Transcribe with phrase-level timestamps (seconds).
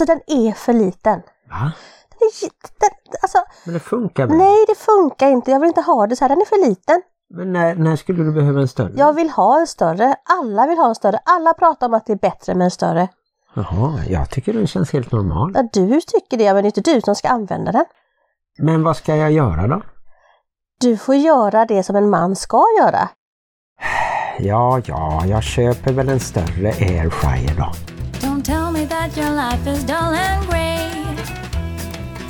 [0.00, 1.22] Alltså den är för liten.
[1.50, 1.72] Va?
[2.10, 2.90] Den är, den,
[3.22, 4.36] alltså, Men det funkar väl?
[4.36, 7.02] nej det funkar inte, jag vill inte ha det så här, den är för liten.
[7.34, 8.92] Men när, när skulle du behöva en större?
[8.96, 12.12] Jag vill ha en större, alla vill ha en större, alla pratar om att det
[12.12, 13.08] är bättre med en större.
[13.54, 15.52] Jaha, jag tycker den känns helt normal.
[15.54, 17.84] Ja, du tycker det, men det är inte du som ska använda den.
[18.58, 19.82] Men vad ska jag göra då?
[20.80, 23.08] Du får göra det som en man ska göra.
[24.38, 27.72] Ja, ja, jag köper väl en större airfryer då.
[28.90, 30.90] That your life is dull and grey.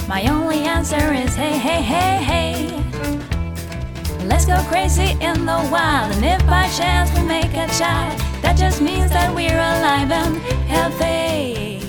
[0.08, 2.54] My only answer is hey, hey, hey, hey.
[4.28, 8.58] Let's go crazy in the wild, and if by chance we make a child, that
[8.58, 10.36] just means that we're alive and
[10.68, 11.80] healthy.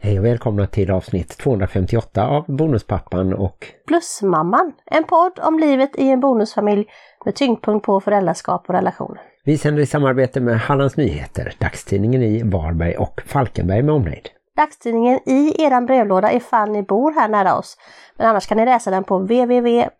[0.00, 6.08] Hej och välkomna till avsnitt 258 av Bonuspappan och Plusmamman, en podd om livet i
[6.08, 6.86] en bonusfamilj
[7.24, 9.22] med tyngdpunkt på föräldraskap och relationer.
[9.46, 14.28] Vi sänder i samarbete med Hallands Nyheter, dagstidningen i Varberg och Falkenberg med omnejd.
[14.56, 17.76] Dagstidningen i eran brevlåda ifall ni bor här nära oss.
[18.16, 19.96] Men annars kan ni läsa den på www.hn.se.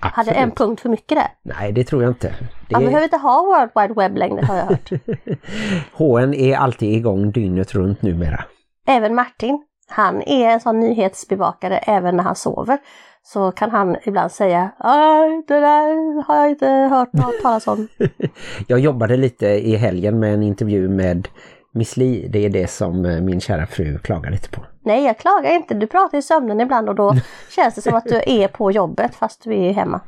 [0.00, 1.28] Hade en punkt för mycket där.
[1.42, 2.34] Nej, det tror jag inte.
[2.70, 4.90] Man Det behöver inte ha World Wide Web längre har jag hört.
[5.92, 8.44] HN är alltid igång dygnet runt numera.
[8.86, 12.78] Även Martin, han är en sån nyhetsbevakare även när han sover.
[13.28, 17.88] Så kan han ibland säga "Aj, det där har jag inte hört något talas om.
[18.66, 21.28] Jag jobbade lite i helgen med en intervju med
[21.72, 22.28] Miss Li.
[22.28, 24.62] Det är det som eh, min kära fru klagar lite på.
[24.84, 25.74] Nej, jag klagar inte.
[25.74, 27.14] Du pratar i sömnen ibland och då
[27.56, 30.00] känns det som att du är på jobbet fast vi är hemma.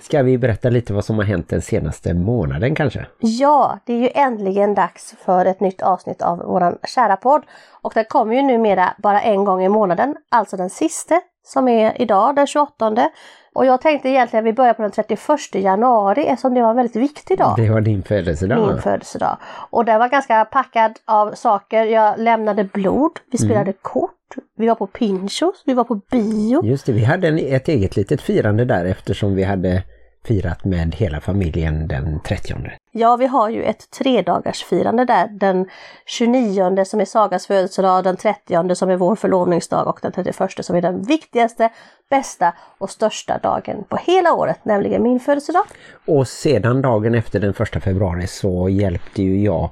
[0.00, 3.06] Ska vi berätta lite vad som har hänt den senaste månaden kanske?
[3.18, 7.42] Ja, det är ju äntligen dags för ett nytt avsnitt av våran kära podd.
[7.82, 12.02] Och den kommer ju numera bara en gång i månaden, alltså den sista som är
[12.02, 13.10] idag den 28.
[13.54, 15.20] Och jag tänkte egentligen att vi börjar på den 31
[15.54, 17.54] januari eftersom det var en väldigt viktig dag.
[17.56, 18.68] Det var din födelsedag.
[18.68, 19.36] Min födelsedag.
[19.70, 21.84] Och den var ganska packad av saker.
[21.84, 24.10] Jag lämnade blod, vi spelade kort,
[24.56, 26.64] vi var på Pinchos, vi var på bio.
[26.64, 29.82] Just det, vi hade en, ett eget litet firande där eftersom vi hade
[30.24, 32.54] firat med hela familjen den 30.
[32.92, 35.28] Ja, vi har ju ett tredagarsfirande där.
[35.28, 35.68] Den
[36.06, 40.76] 29 som är Sagas födelsedag, den 30 som är vår förlovningsdag och den 31 som
[40.76, 41.70] är den viktigaste,
[42.10, 45.64] bästa och största dagen på hela året, nämligen min födelsedag.
[46.06, 49.70] Och sedan dagen efter den 1 februari så hjälpte ju jag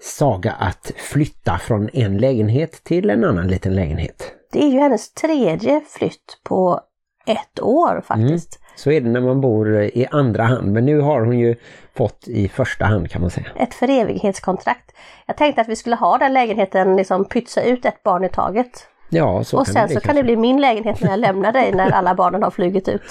[0.00, 4.32] Saga att flytta från en lägenhet till en annan liten lägenhet.
[4.52, 6.80] Det är ju hennes tredje flytt på
[7.26, 8.61] ett år faktiskt.
[8.76, 11.56] Så är det när man bor i andra hand, men nu har hon ju
[11.94, 13.46] fått i första hand kan man säga.
[13.56, 14.92] Ett för evighetskontrakt.
[15.26, 18.86] Jag tänkte att vi skulle ha den lägenheten, liksom pytsa ut ett barn i taget.
[19.14, 20.22] Ja, så och kan sen det så kan kanske.
[20.22, 23.02] det bli min lägenhet när jag lämnar dig när alla barnen har flugit ut.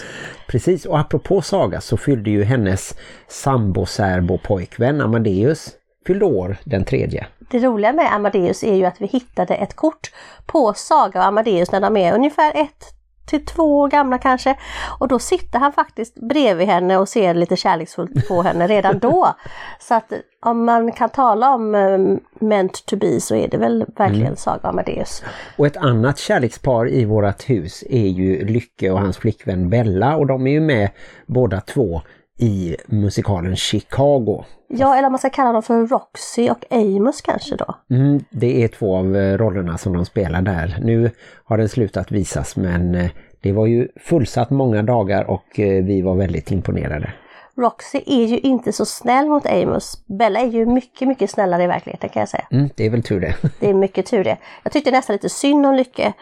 [0.47, 2.95] Precis, och apropå Saga så fyllde ju hennes
[3.27, 5.69] sambo-särbo-pojkvän Amadeus
[6.07, 7.27] fyllde år den tredje.
[7.51, 10.11] Det roliga med Amadeus är ju att vi hittade ett kort
[10.45, 13.00] på Saga och Amadeus när de är ungefär ett
[13.31, 14.55] till två år gamla kanske.
[14.99, 19.35] Och då sitter han faktiskt bredvid henne och ser lite kärleksfullt på henne redan då.
[19.79, 20.13] Så att
[20.45, 24.59] om man kan tala om um, meant to be så är det väl verkligen Saga
[24.61, 25.23] och Amadeus.
[25.57, 30.27] Och ett annat kärlekspar i vårat hus är ju Lycke och hans flickvän Bella och
[30.27, 30.89] de är ju med
[31.25, 32.01] båda två
[32.41, 34.45] i musikalen Chicago.
[34.67, 37.75] Ja, eller man ska kalla dem för Roxy och Amos kanske då.
[37.89, 40.77] Mm, det är två av eh, rollerna som de spelar där.
[40.81, 41.11] Nu
[41.43, 46.01] har den slutat visas men eh, det var ju fullsatt många dagar och eh, vi
[46.01, 47.13] var väldigt imponerade.
[47.57, 50.05] Roxy är ju inte så snäll mot Amos.
[50.07, 52.47] Bella är ju mycket, mycket snällare i verkligheten kan jag säga.
[52.51, 53.35] Mm, det är väl tur det.
[53.59, 54.37] Det är mycket tur det.
[54.63, 56.13] Jag tyckte nästan lite synd om Lycke,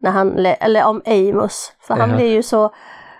[0.00, 1.72] när han, eller om Amos.
[1.80, 2.16] För han Jaha.
[2.16, 2.72] blir ju så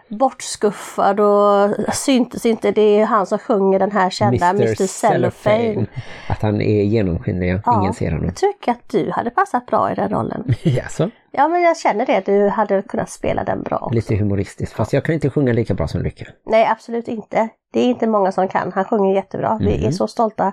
[0.09, 2.71] bortskuffad och syntes inte.
[2.71, 4.87] Det är han som sjunger den här kända Mr.
[4.87, 5.87] Cellophane.
[6.29, 8.25] Att han är genomskinlig, ingen ser honom.
[8.27, 10.55] jag tycker att du hade passat bra i den rollen.
[10.63, 11.11] Jaså?
[11.31, 13.79] Ja men jag känner det, du hade kunnat spela den bra.
[13.79, 13.95] också.
[13.95, 16.27] Lite humoristiskt, fast jag kan inte sjunga lika bra som Lycke.
[16.47, 17.49] Nej absolut inte.
[17.73, 18.73] Det är inte många som kan.
[18.75, 19.59] Han sjunger jättebra.
[19.61, 20.53] Vi är så stolta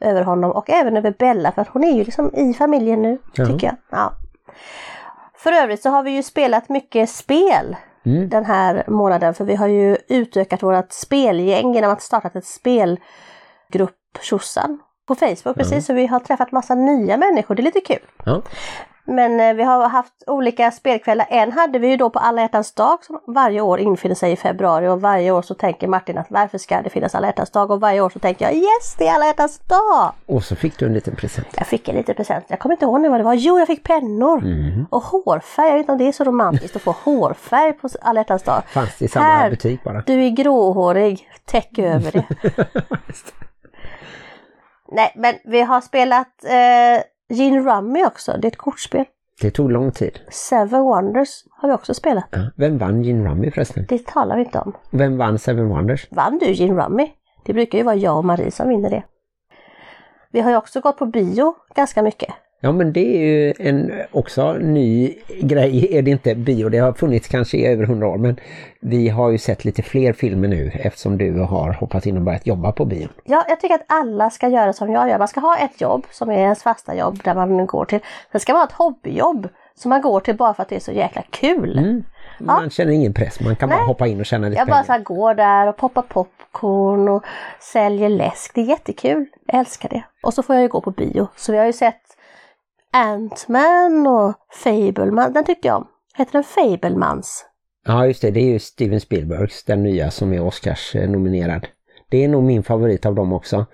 [0.00, 3.18] över honom och även över Bella för att hon är ju liksom i familjen nu
[3.34, 3.46] Ja.
[3.46, 3.76] tycker jag.
[3.90, 4.12] Ja.
[5.36, 9.66] För övrigt så har vi ju spelat mycket spel den här månaden för vi har
[9.66, 16.06] ju utökat vårt spelgäng genom att starta ett spelgrupp Tjosan på Facebook precis så vi
[16.06, 17.54] har träffat massa nya människor.
[17.54, 18.02] Det är lite kul.
[18.24, 18.42] Ja.
[19.06, 21.26] Men eh, vi har haft olika spelkvällar.
[21.30, 24.36] En hade vi ju då på alla hjärtans dag som varje år infinner sig i
[24.36, 27.70] februari och varje år så tänker Martin att varför ska det finnas alla hjärtans dag
[27.70, 30.12] och varje år så tänker jag yes det är alla hjärtans dag!
[30.26, 31.48] Och så fick du en liten present.
[31.56, 32.44] Jag fick en liten present.
[32.48, 33.34] Jag kommer inte ihåg nu vad det var.
[33.34, 34.42] Jo, jag fick pennor!
[34.90, 35.66] Och hårfärg.
[35.66, 38.62] Jag vet inte om det är så romantiskt att få hårfärg på alla hjärtans dag.
[38.66, 40.02] Fanns det i samma Här, butik bara.
[40.06, 41.30] Du är gråhårig.
[41.44, 42.24] Täck över det.
[44.92, 49.04] Nej, men vi har spelat eh, Gin Rummy också, det är ett kortspel.
[49.40, 50.20] Det tog lång tid.
[50.30, 52.24] Seven Wonders har vi också spelat.
[52.30, 52.38] Ja.
[52.56, 53.86] Vem vann Gin Rummy förresten?
[53.88, 54.72] Det talar vi inte om.
[54.90, 56.06] Vem vann Seven Wonders?
[56.10, 57.10] Vann du Gin Rummy?
[57.44, 59.02] Det brukar ju vara jag och Marie som vinner det.
[60.30, 62.34] Vi har ju också gått på bio ganska mycket.
[62.64, 66.92] Ja men det är ju en också ny grej, är det inte bio, det har
[66.92, 68.36] funnits kanske i över hundra år men
[68.80, 72.46] vi har ju sett lite fler filmer nu eftersom du har hoppat in och börjat
[72.46, 73.08] jobba på bio.
[73.24, 75.18] Ja, jag tycker att alla ska göra som jag gör.
[75.18, 78.00] Man ska ha ett jobb som är ens fasta jobb där man går till.
[78.32, 80.80] Sen ska man ha ett hobbyjobb som man går till bara för att det är
[80.80, 81.78] så jäkla kul.
[81.78, 82.04] Mm.
[82.38, 83.86] Man känner ingen press, man kan bara Nej.
[83.86, 87.24] hoppa in och känna lite Jag bara så här går där och poppar popcorn och
[87.72, 88.54] säljer läsk.
[88.54, 89.26] Det är jättekul.
[89.46, 90.02] Jag älskar det.
[90.22, 91.28] Och så får jag ju gå på bio.
[91.36, 92.04] Så vi har ju sett
[92.96, 95.32] Ant-Man och Fableman.
[95.32, 95.86] Den tyckte jag om.
[96.16, 97.44] Heter den Fablemans?
[97.86, 101.10] Ja just det, det är ju Steven Spielbergs, den nya som är Oscars eh.
[102.08, 103.66] Det är nog min favorit av dem också.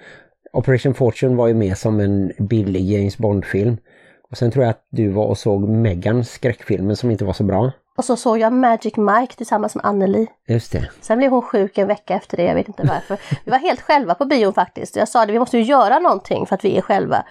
[0.53, 3.77] Operation Fortune var ju med som en billig James Bond-film.
[4.31, 7.45] Och sen tror jag att du var och såg Megans skräckfilmen som inte var så
[7.45, 7.73] bra.
[7.97, 10.27] Och så såg jag Magic Mike tillsammans med Anneli.
[10.49, 10.91] Just det.
[11.01, 13.19] Sen blev hon sjuk en vecka efter det, jag vet inte varför.
[13.45, 14.97] Vi var helt själva på bion faktiskt.
[14.97, 17.25] Jag sa det, vi måste ju göra någonting för att vi är själva.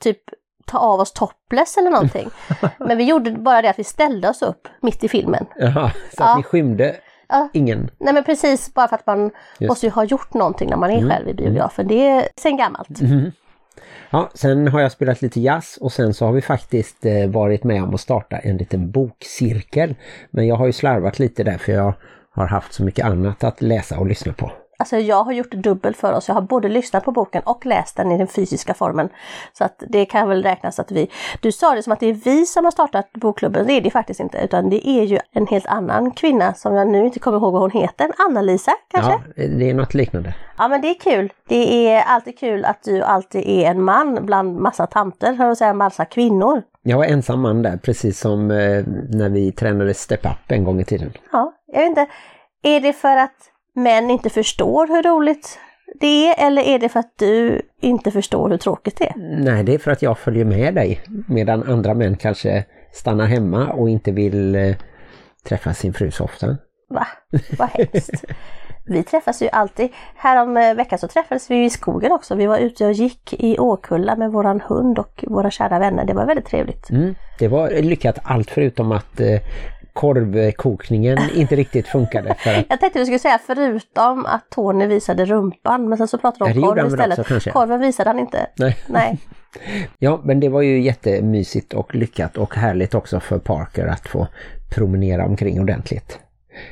[0.00, 0.18] Typ
[0.66, 2.30] ta av oss topless eller någonting.
[2.78, 5.46] Men vi gjorde bara det att vi ställde oss upp mitt i filmen.
[5.56, 6.30] Jaha, så Ja.
[6.30, 6.96] att ni skymde
[7.28, 7.48] Ja.
[7.52, 7.90] ingen.
[7.98, 9.68] Nej men precis, bara för att man Just.
[9.68, 11.86] måste ju ha gjort någonting när man är själv i biografen.
[11.88, 12.88] Det är sen gammalt.
[14.10, 17.64] Ja, sen har jag spelat lite jazz och sen så har vi faktiskt eh, varit
[17.64, 19.94] med om att starta en liten bokcirkel.
[20.30, 21.94] Men jag har ju slarvat lite där för jag
[22.30, 24.50] har haft så mycket annat att läsa och lyssna på.
[24.78, 26.28] Alltså jag har gjort dubbelt för oss.
[26.28, 29.08] Jag har både lyssnat på boken och läst den i den fysiska formen.
[29.52, 31.10] Så att det kan väl räknas att vi...
[31.40, 33.66] Du sa det som att det är vi som har startat bokklubben.
[33.66, 34.38] Det är det faktiskt inte.
[34.38, 37.62] Utan det är ju en helt annan kvinna som jag nu inte kommer ihåg vad
[37.62, 38.10] hon heter.
[38.28, 39.12] Anna-Lisa kanske?
[39.36, 40.34] Ja, det är något liknande.
[40.58, 41.32] Ja men det är kul.
[41.48, 45.56] Det är alltid kul att du alltid är en man bland massa tanter, hör jag
[45.56, 46.62] säga, massa kvinnor.
[46.82, 50.80] Jag var ensam man där precis som eh, när vi tränade Step Up en gång
[50.80, 51.12] i tiden.
[51.32, 52.06] Ja, jag vet inte.
[52.62, 55.58] Är det för att män inte förstår hur roligt
[56.00, 59.14] det är eller är det för att du inte förstår hur tråkigt det är?
[59.44, 63.72] Nej, det är för att jag följer med dig medan andra män kanske stannar hemma
[63.72, 64.74] och inte vill eh,
[65.48, 66.56] träffa sin fru så ofta.
[66.88, 67.06] Va?
[67.58, 68.24] Vad hemskt.
[68.86, 69.88] Vi träffas ju alltid.
[70.16, 72.34] Härom eh, veckan så träffades vi i skogen också.
[72.34, 76.04] Vi var ute och gick i Åkulla med våran hund och våra kära vänner.
[76.04, 76.90] Det var väldigt trevligt.
[76.90, 79.40] Mm, det var lyckat allt förutom att eh,
[79.94, 85.24] korvkokningen inte riktigt funkade för att Jag tänkte du skulle säga förutom att Tony visade
[85.24, 87.18] rumpan, men sen så pratade du om korv istället.
[87.18, 87.50] också.
[87.50, 88.46] Korven visade han inte.
[88.56, 88.76] Nej.
[88.86, 89.18] Nej.
[89.98, 94.26] Ja, men det var ju jättemysigt och lyckat och härligt också för Parker att få
[94.74, 96.18] promenera omkring ordentligt.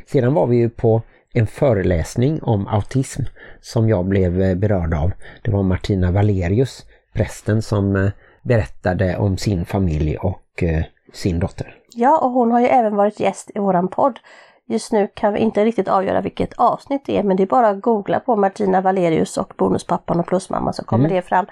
[0.06, 1.02] Sedan var vi ju på
[1.34, 3.22] en föreläsning om autism
[3.60, 5.12] som jag blev eh, berörd av.
[5.42, 8.10] Det var Martina Valerius, prästen som eh,
[8.42, 11.76] berättade om sin familj och eh, sin dotter.
[11.94, 14.20] Ja, och hon har ju även varit gäst i våran podd.
[14.66, 17.68] Just nu kan vi inte riktigt avgöra vilket avsnitt det är, men det är bara
[17.68, 21.46] att googla på Martina Valerius och Bonuspappan och Plusmamma så kommer det fram.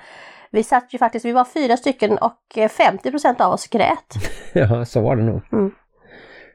[0.51, 4.15] Vi satt ju faktiskt, vi var fyra stycken och eh, 50% av oss grät.
[4.53, 5.41] Ja, så var det nog.
[5.53, 5.71] Mm.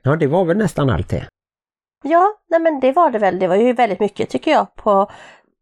[0.03, 1.27] Ja, det var väl nästan allt det.
[2.03, 3.39] Ja, nej men det var det väl.
[3.39, 5.09] Det var ju väldigt mycket tycker jag på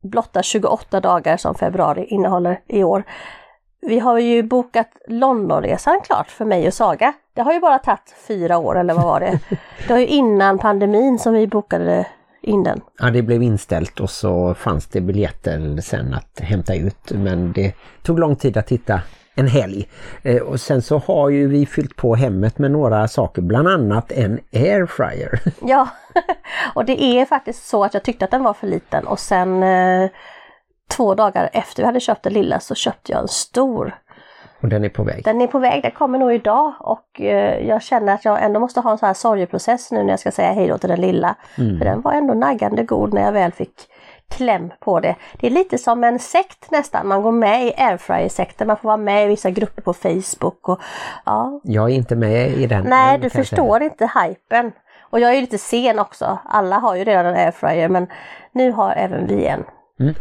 [0.03, 3.03] blotta 28 dagar som februari innehåller i år.
[3.85, 7.13] Vi har ju bokat Londonresan klart för mig och Saga.
[7.33, 9.39] Det har ju bara tagit fyra år eller vad var det?
[9.87, 12.07] Det var ju innan pandemin som vi bokade
[12.41, 12.81] in den.
[12.99, 17.11] Ja, det blev inställt och så fanns det biljetter sen att hämta ut.
[17.11, 17.73] Men det
[18.03, 19.01] tog lång tid att hitta
[19.35, 19.87] en helg.
[20.23, 24.11] Eh, och sen så har ju vi fyllt på hemmet med några saker, bland annat
[24.11, 25.39] en airfryer.
[25.61, 25.87] Ja,
[26.73, 29.63] och det är faktiskt så att jag tyckte att den var för liten och sen
[29.63, 30.09] eh,
[30.95, 33.95] två dagar efter vi hade köpt den lilla så köpte jag en stor.
[34.61, 35.23] och den är på väg.
[35.23, 38.59] Den är på väg, den kommer nog idag och eh, jag känner att jag ändå
[38.59, 41.01] måste ha en sån här sorgeprocess nu när jag ska säga hej då till den
[41.01, 41.35] lilla.
[41.55, 43.73] För den var ändå naggande god när jag väl fick
[44.29, 45.15] kläm på det.
[45.39, 48.97] Det är lite som en sekt nästan, man går med i airfryer-sekten, man får vara
[48.97, 50.79] med i vissa grupper på Facebook och
[51.25, 51.61] ja.
[51.63, 52.83] Jag är inte med i den.
[52.83, 54.71] Nej, du förstår inte hypen.
[55.09, 58.07] Och jag är lite sen också, alla har ju redan en airfryer men
[58.51, 59.63] nu har även vi en.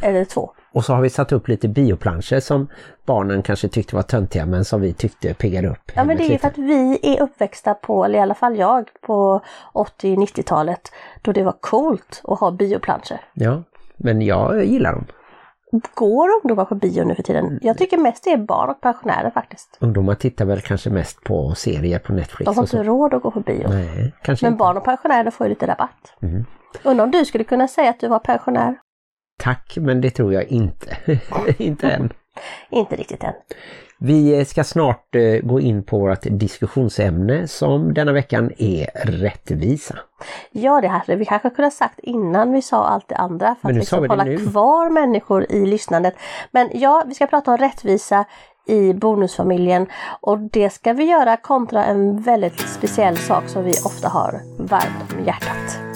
[0.03, 0.51] Eller två.
[0.73, 2.69] Och så har vi satt upp lite bioplanscher som
[3.07, 5.93] barnen kanske tyckte var töntiga men som vi tyckte piggade upp.
[5.95, 6.41] Ja men det är ju lite.
[6.41, 9.41] för att vi är uppväxta på, eller i alla fall jag, på
[9.75, 13.21] 80-90-talet då det var coolt att ha bioplanscher.
[13.35, 13.63] Ja,
[13.97, 15.07] men jag gillar dem.
[15.95, 17.59] Går ungdomar på bio nu för tiden?
[17.63, 19.77] Jag tycker mest det är barn och pensionärer faktiskt.
[19.81, 23.31] Ungdomar tittar väl kanske mest på serier på Netflix De har inte råd att gå
[23.31, 23.69] på bio.
[23.69, 24.59] Nej, kanske Men inte.
[24.59, 26.15] barn och pensionärer får ju lite rabatt.
[26.23, 26.45] Mm.
[26.83, 28.77] Undrar om du skulle kunna säga att du var pensionär?
[29.43, 30.97] Tack, men det tror jag inte.
[31.59, 32.13] inte än.
[32.71, 33.33] Inte riktigt än.
[33.99, 39.99] Vi ska snart eh, gå in på vårt diskussionsämne som denna veckan är rättvisa.
[40.51, 43.75] Ja, det hade vi kanske kunnat sagt innan vi sa allt det andra för att
[43.75, 44.37] liksom hålla nu.
[44.37, 46.15] kvar människor i lyssnandet.
[46.51, 48.25] Men ja, vi ska prata om rättvisa
[48.67, 49.87] i bonusfamiljen
[50.21, 55.13] och det ska vi göra kontra en väldigt speciell sak som vi ofta har varmt
[55.19, 55.92] om hjärtat.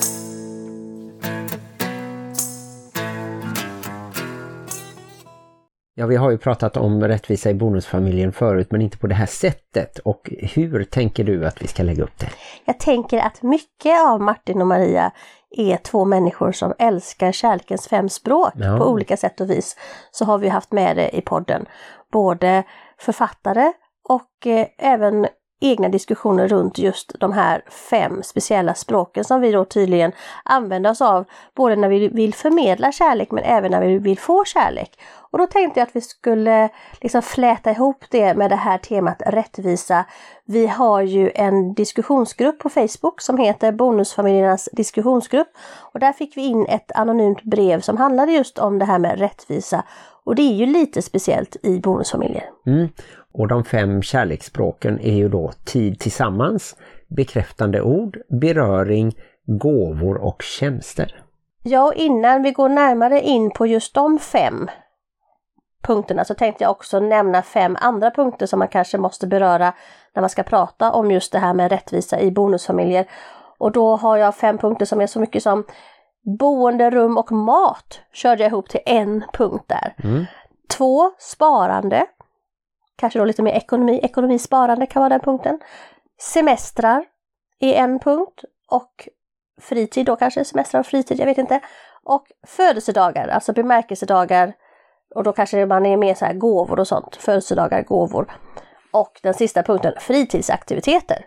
[5.99, 9.27] Ja, vi har ju pratat om rättvisa i bonusfamiljen förut men inte på det här
[9.27, 9.99] sättet.
[9.99, 12.29] Och hur tänker du att vi ska lägga upp det?
[12.65, 15.11] Jag tänker att mycket av Martin och Maria
[15.51, 18.79] är två människor som älskar kärlekens fem språk Ja.
[18.79, 19.77] på olika sätt och vis.
[20.11, 21.67] Så har vi haft med det i podden.
[22.13, 22.63] Både
[22.99, 23.73] författare
[24.09, 25.27] och eh, även
[25.61, 30.13] egna diskussioner runt just de här fem speciella språken som vi då tydligen
[30.45, 34.45] använder oss av både när vi vill förmedla kärlek men även när vi vill få
[34.45, 34.99] kärlek.
[35.31, 36.69] Och då tänkte jag att vi skulle
[37.01, 40.05] liksom fläta ihop det med det här temat rättvisa.
[40.45, 45.49] Vi har ju en diskussionsgrupp på Facebook som heter Bonusfamiljernas diskussionsgrupp
[45.93, 49.19] och där fick vi in ett anonymt brev som handlade just om det här med
[49.19, 49.85] rättvisa.
[50.25, 52.51] Och det är ju lite speciellt i bonusfamiljer.
[52.67, 52.89] Mm.
[53.39, 56.77] Och de fem kärleksspråken är ju då tid tillsammans,
[57.09, 59.17] bekräftande ord, beröring,
[59.47, 61.23] gåvor och tjänster.
[61.63, 64.69] Ja, och innan vi går närmare in på just de fem
[65.83, 69.73] punkterna så tänkte jag också nämna fem andra punkter som man kanske måste beröra
[70.15, 73.07] när man ska prata om just det här med rättvisa i bonusfamiljer.
[73.59, 75.65] Och då har jag fem punkter som är så mycket som
[76.39, 79.95] boende, rum och mat körde jag ihop till en punkt där.
[80.05, 80.25] Mm.
[80.69, 82.07] Två, sparande.
[82.97, 85.61] Kanske då lite mer ekonomi, ekonomisparande kan vara den punkten.
[86.21, 87.05] Semestrar
[87.61, 89.09] är en punkt och
[89.61, 91.61] fritid då kanske, semestrar och fritid, jag vet inte.
[92.03, 94.53] Och födelsedagar, alltså bemärkelsedagar
[95.15, 98.33] och då kanske man är mer så här gåvor och sånt, födelsedagar, gåvor.
[98.93, 101.27] Och den sista punkten, fritidsaktiviteter.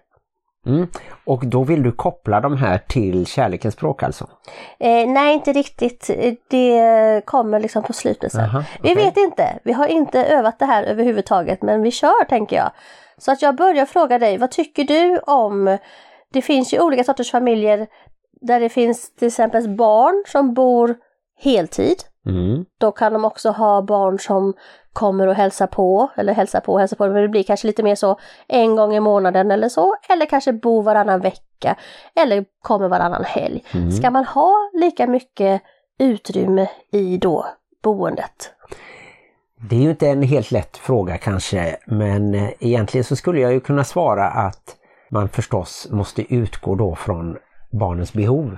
[0.70, 0.88] Mm.
[1.26, 4.30] Och då vill du koppla de här till kärlekens språk alltså?
[4.80, 6.10] Eh, nej, inte riktigt.
[6.10, 8.42] Eh, Det kommer liksom på slutet sen.
[8.44, 9.06] Aha, Vi okej.
[9.06, 9.60] vet inte.
[9.64, 12.72] Vi har inte övat det här överhuvudtaget, men vi kör tänker jag.
[13.18, 15.78] Så att jag börjar fråga dig, vad tycker du om...
[16.34, 17.88] Det finns ju olika sorters familjer
[18.42, 20.96] där det finns till exempel barn som bor
[21.44, 21.98] heltid.
[22.30, 22.66] Mm.
[22.80, 24.54] Då kan de också ha barn som
[24.94, 27.84] kommer och hälsar på, eller hälsar på och hälsar på, men det blir kanske lite
[27.84, 31.76] mer så en gång i månaden eller så, eller kanske bo varannan vecka,
[32.16, 33.64] eller kommer varannan helg.
[33.74, 33.92] Mm.
[33.92, 35.62] Ska man ha lika mycket
[36.00, 37.46] utrymme i då
[37.84, 38.54] boendet?
[39.70, 43.54] Det är ju inte en helt lätt fråga kanske, men eh, egentligen så skulle jag
[43.54, 44.76] ju kunna svara att
[45.12, 47.38] man förstås måste utgå då från
[47.72, 48.58] barnens behov.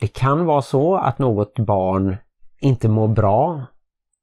[0.00, 2.16] Det kan vara så att något barn
[2.60, 3.66] inte mår bra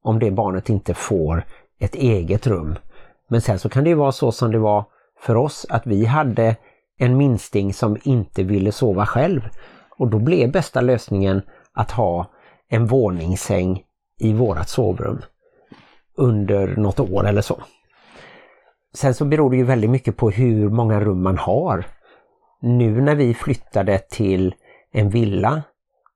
[0.03, 1.43] om det barnet inte får
[1.79, 2.75] ett eget rum.
[3.29, 4.85] Men sen så kan det ju vara så som det var
[5.19, 6.55] för oss att vi hade
[6.97, 9.41] en minsting som inte ville sova själv.
[9.97, 11.41] Och då blev bästa lösningen
[11.73, 12.25] att ha
[12.69, 13.83] en våningssäng
[14.19, 15.21] i vårat sovrum
[16.17, 17.61] under något år eller så.
[18.93, 21.85] Sen så beror det ju väldigt mycket på hur många rum man har.
[22.61, 24.55] Nu när vi flyttade till
[24.91, 25.63] en villa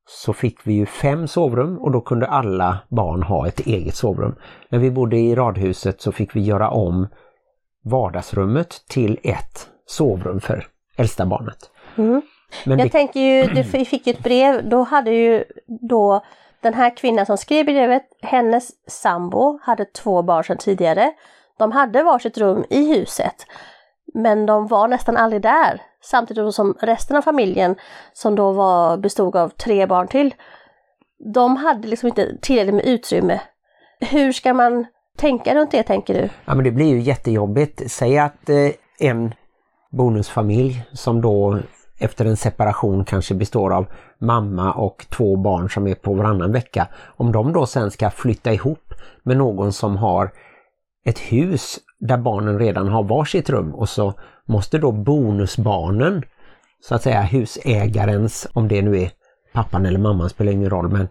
[0.06, 4.36] så fick vi ju fem sovrum och då kunde alla barn ha ett eget sovrum.
[4.70, 7.08] När vi bodde i radhuset så fick vi göra om
[7.84, 10.68] vardagsrummet till ett sovrum för
[10.98, 11.72] äldsta barnet.
[11.98, 12.22] Mm.
[12.66, 15.44] Men Jag det, tänker ju, du fick ju ett brev, då hade ju
[15.90, 16.24] då
[16.62, 21.14] den här kvinnan som skrev brevet, hennes sambo hade två barn sedan tidigare.
[21.58, 23.46] De hade varsitt rum i huset,
[24.14, 25.82] men de var nästan aldrig där.
[26.04, 27.76] Samtidigt som resten av familjen,
[28.14, 30.34] som då var, bestod av tre barn till,
[31.34, 33.42] de hade liksom inte tillräckligt med utrymme.
[34.00, 34.86] Hur ska man
[35.18, 36.30] tänka runt det, tänker du?
[36.46, 37.92] Ja men det blir ju jättejobbigt.
[37.92, 39.34] Säg att eh, en
[39.92, 41.60] bonusfamilj som då
[42.00, 43.86] efter en separation kanske består av
[44.20, 46.88] mamma och två barn som är på varannan vecka.
[47.18, 50.32] Om de då sen ska flytta ihop med någon som har
[51.06, 54.14] ett hus där barnen redan har varsitt rum och så
[54.46, 56.24] måste då bonusbarnen,
[56.82, 59.12] så att säga husägarens, om det nu är
[59.54, 61.08] pappan eller mamman spelar ingen roll, men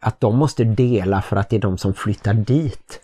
[0.00, 3.00] att de måste dela för att det är de som flyttar dit.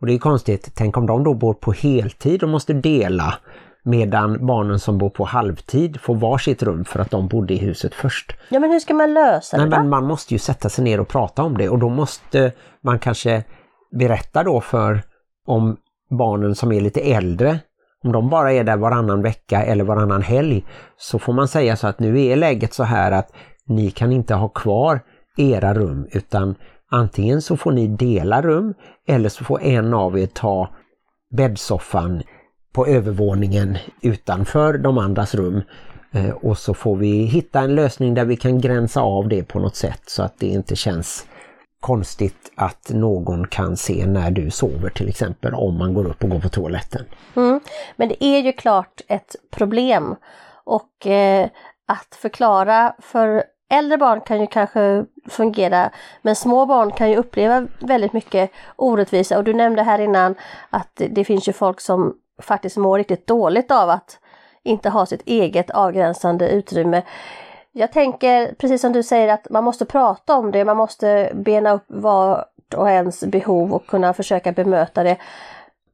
[0.00, 3.34] Och det är konstigt, tänk om de då bor på heltid och måste dela
[3.82, 7.94] medan barnen som bor på halvtid får varsitt rum för att de bodde i huset
[7.94, 8.36] först.
[8.48, 9.76] Ja men hur ska man lösa det Nej, då?
[9.76, 12.52] men man måste ju sätta sig ner och prata om det och då måste
[12.84, 13.44] man kanske
[13.98, 15.02] berätta då för
[15.46, 15.76] om
[16.10, 17.58] barnen som är lite äldre,
[18.04, 20.64] om de bara är där varannan vecka eller varannan helg,
[20.96, 23.32] så får man säga så att nu är läget så här att
[23.66, 25.00] ni kan inte ha kvar
[25.36, 26.54] era rum utan
[26.90, 28.74] antingen så får ni dela rum
[29.06, 30.70] eller så får en av er ta
[31.36, 32.22] bäddsoffan
[32.72, 35.62] på övervåningen utanför de andras rum
[36.12, 39.58] eh, och så får vi hitta en lösning där vi kan gränsa av det på
[39.58, 41.26] något sätt så att det inte känns
[41.80, 46.30] konstigt att någon kan se när du sover till exempel om man går upp och
[46.30, 47.04] går på toaletten.
[47.36, 47.60] Mm.
[47.96, 50.16] Men det är ju klart ett problem
[50.64, 51.48] och eh,
[51.86, 55.90] att förklara för äldre barn kan ju kanske fungera
[56.22, 60.34] men små barn kan ju uppleva väldigt mycket orättvisa och du nämnde här innan
[60.70, 64.18] att det finns ju folk som faktiskt mår riktigt dåligt av att
[64.62, 67.02] inte ha sitt eget avgränsande utrymme.
[67.72, 71.72] Jag tänker, precis som du säger, att man måste prata om det, man måste bena
[71.72, 75.16] upp vart och ens behov och kunna försöka bemöta det.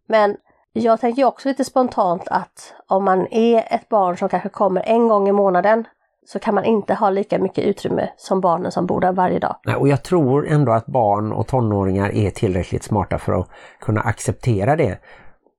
[0.07, 0.37] Men
[0.73, 5.09] jag tänker också lite spontant att om man är ett barn som kanske kommer en
[5.09, 5.85] gång i månaden
[6.27, 9.57] så kan man inte ha lika mycket utrymme som barnen som bor där varje dag.
[9.65, 13.49] Nej, och jag tror ändå att barn och tonåringar är tillräckligt smarta för att
[13.81, 14.99] kunna acceptera det.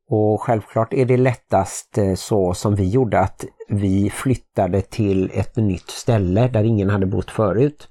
[0.10, 5.56] Och självklart är det lättast eh, så som vi gjorde att vi flyttade till ett
[5.56, 7.90] nytt ställe där ingen hade bott förut.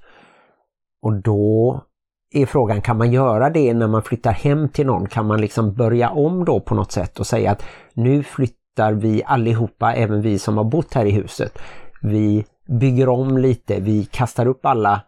[1.01, 1.81] Och då
[2.33, 5.07] är frågan, kan man göra det när man flyttar hem till någon?
[5.07, 9.23] Kan man liksom börja om då på något sätt och säga att nu flyttar vi
[9.23, 11.59] allihopa, även vi som har bott här i huset.
[12.01, 15.01] Vi bygger om lite, vi kastar upp alla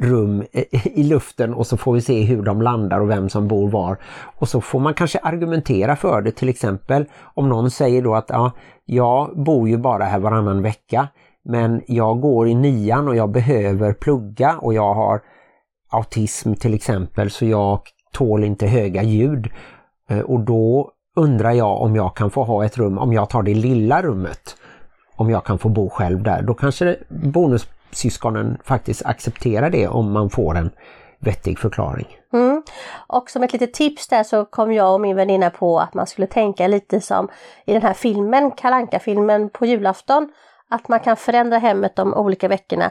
[0.00, 0.44] rum
[0.82, 3.98] i luften och så får vi se hur de landar och vem som bor var.
[4.38, 8.26] Och så får man kanske argumentera för det till exempel om någon säger då att
[8.28, 8.52] ja,
[8.84, 11.08] jag bor ju bara här varannan vecka
[11.44, 15.20] men jag går i nian och jag behöver plugga och jag har
[15.90, 17.80] autism till exempel så jag
[18.12, 19.48] tål inte höga ljud.
[20.08, 23.42] Eh, och då undrar jag om jag kan få ha ett rum, om jag tar
[23.42, 24.56] det lilla rummet,
[25.16, 26.42] om jag kan få bo själv där.
[26.42, 30.70] Då kanske bonus syskonen faktiskt accepterar det om man får en
[31.24, 32.06] vettig förklaring.
[32.32, 32.62] Mm.
[33.06, 36.06] Och som ett litet tips där så kom jag och min väninna på att man
[36.06, 37.28] skulle tänka lite som
[37.66, 40.32] i den här filmen, kalanka filmen på julafton.
[40.70, 42.90] Att man kan förändra hemmet de olika veckorna.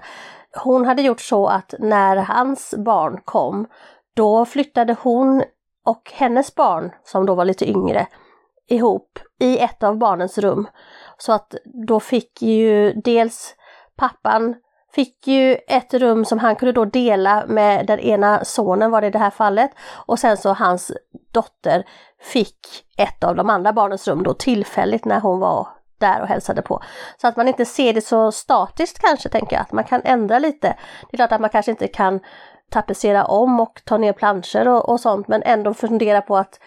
[0.64, 3.68] Hon hade gjort så att när hans barn kom,
[4.16, 5.44] då flyttade hon
[5.86, 8.08] och hennes barn, som då var lite yngre,
[8.70, 10.68] ihop i ett av barnens rum.
[11.18, 11.56] Så att
[11.88, 13.56] då fick ju dels
[13.98, 14.56] pappan
[14.96, 19.08] fick ju ett rum som han kunde då dela med den ena sonen var det
[19.08, 19.72] i det här fallet
[20.06, 20.92] och sen så hans
[21.32, 21.86] dotter
[22.22, 22.60] fick
[22.98, 26.84] ett av de andra barnens rum då tillfälligt när hon var där och hälsade på.
[27.22, 30.40] Så att man inte ser det så statiskt kanske tänker jag, att man kan ändra
[30.40, 30.68] lite.
[31.02, 32.20] Det är klart att man kanske inte kan
[32.72, 36.60] tapetsera om och ta ner planscher och, och sånt men ändå fundera på att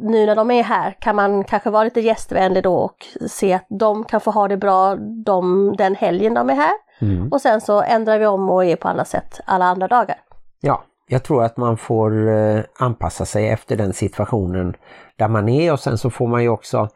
[0.00, 3.66] nu när de är här kan man kanske vara lite gästvänlig då och se att
[3.68, 6.72] de kan få ha det bra de, den helgen de är här.
[7.00, 7.28] Mm.
[7.32, 10.16] Och sen så ändrar vi om och är på annat sätt alla andra dagar.
[10.60, 14.76] Ja, jag tror att man får eh, anpassa sig efter den situationen
[15.16, 16.88] där man är och sen så får man ju också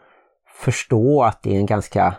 [0.55, 2.15] förstå att det är en ganska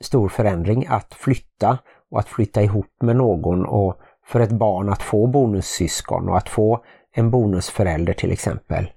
[0.00, 1.78] stor förändring att flytta
[2.10, 6.48] och att flytta ihop med någon och för ett barn att få bonussyskon och att
[6.48, 8.90] få en bonusförälder till exempel.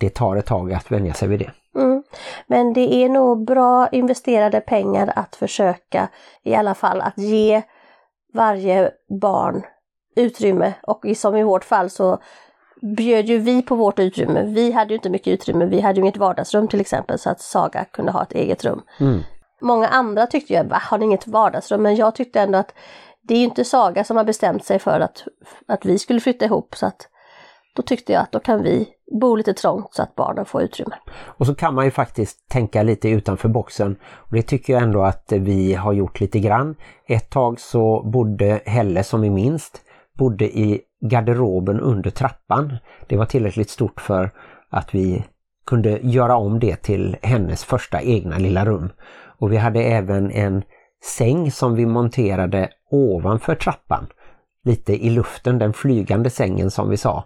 [0.00, 1.50] Det tar ett tag att vänja sig vid det.
[1.80, 2.02] Mm.
[2.46, 6.08] Men det är nog bra investerade pengar att försöka
[6.42, 7.62] i alla fall att ge
[8.32, 9.62] varje barn
[10.16, 12.18] utrymme och som i vårt fall så
[12.96, 14.42] bjöd ju vi på vårt utrymme.
[14.42, 17.40] Vi hade ju inte mycket utrymme, vi hade ju inget vardagsrum till exempel så att
[17.40, 18.82] Saga kunde ha ett eget rum.
[19.00, 19.20] Mm.
[19.60, 21.82] Många andra tyckte ju, va, har ni inget vardagsrum?
[21.82, 22.74] Men jag tyckte ändå att
[23.22, 25.24] det är ju inte Saga som har bestämt sig för att,
[25.68, 27.08] att vi skulle flytta ihop så att
[27.76, 28.88] då tyckte jag att då kan vi
[29.20, 30.94] bo lite trångt så att barnen får utrymme.
[31.24, 33.96] Och så kan man ju faktiskt tänka lite utanför boxen.
[34.14, 36.76] Och det tycker jag ändå att vi har gjort lite grann.
[37.06, 39.80] Ett tag så bodde Helle som är minst,
[40.18, 42.76] bodde i garderoben under trappan.
[43.06, 44.30] Det var tillräckligt stort för
[44.70, 45.24] att vi
[45.66, 48.92] kunde göra om det till hennes första egna lilla rum.
[49.38, 50.62] Och vi hade även en
[51.04, 54.06] säng som vi monterade ovanför trappan.
[54.64, 57.24] Lite i luften, den flygande sängen som vi sa.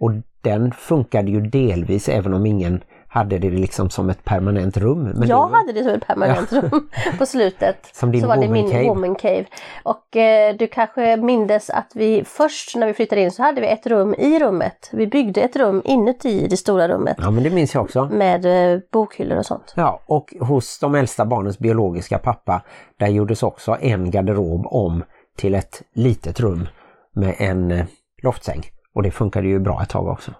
[0.00, 5.02] Och den funkade ju delvis även om ingen hade det liksom som ett permanent rum.
[5.02, 5.56] Men jag det...
[5.56, 7.76] hade det som ett permanent rum på slutet.
[7.92, 8.88] Som din så var det min cave.
[8.88, 9.44] woman cave.
[9.82, 13.66] Och eh, du kanske mindes att vi först när vi flyttade in så hade vi
[13.66, 14.90] ett rum i rummet.
[14.92, 17.16] Vi byggde ett rum inuti det stora rummet.
[17.20, 18.04] Ja men det minns jag också.
[18.04, 19.72] Med eh, bokhyllor och sånt.
[19.76, 22.62] Ja och hos de äldsta barnens biologiska pappa
[22.98, 25.04] där gjordes också en garderob om
[25.36, 26.68] till ett litet rum
[27.14, 27.84] med en eh,
[28.22, 28.62] loftsäng.
[28.96, 30.32] Och det funkade ju bra ett tag också.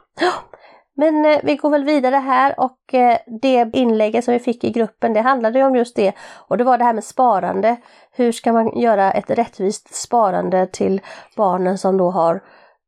[0.96, 4.70] Men eh, vi går väl vidare här och eh, det inlägget som vi fick i
[4.70, 6.12] gruppen det handlade om just det.
[6.48, 7.76] Och det var det här med sparande.
[8.12, 11.00] Hur ska man göra ett rättvist sparande till
[11.36, 12.40] barnen som då har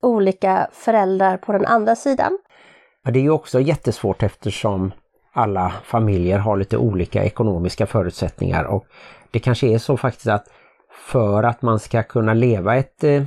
[0.02, 2.38] olika föräldrar på den andra sidan.
[3.04, 4.92] Ja, det är ju också jättesvårt eftersom
[5.32, 8.84] alla familjer har lite olika ekonomiska förutsättningar och
[9.30, 10.46] det kanske är så faktiskt att
[10.92, 13.22] för att man ska kunna leva ett eh,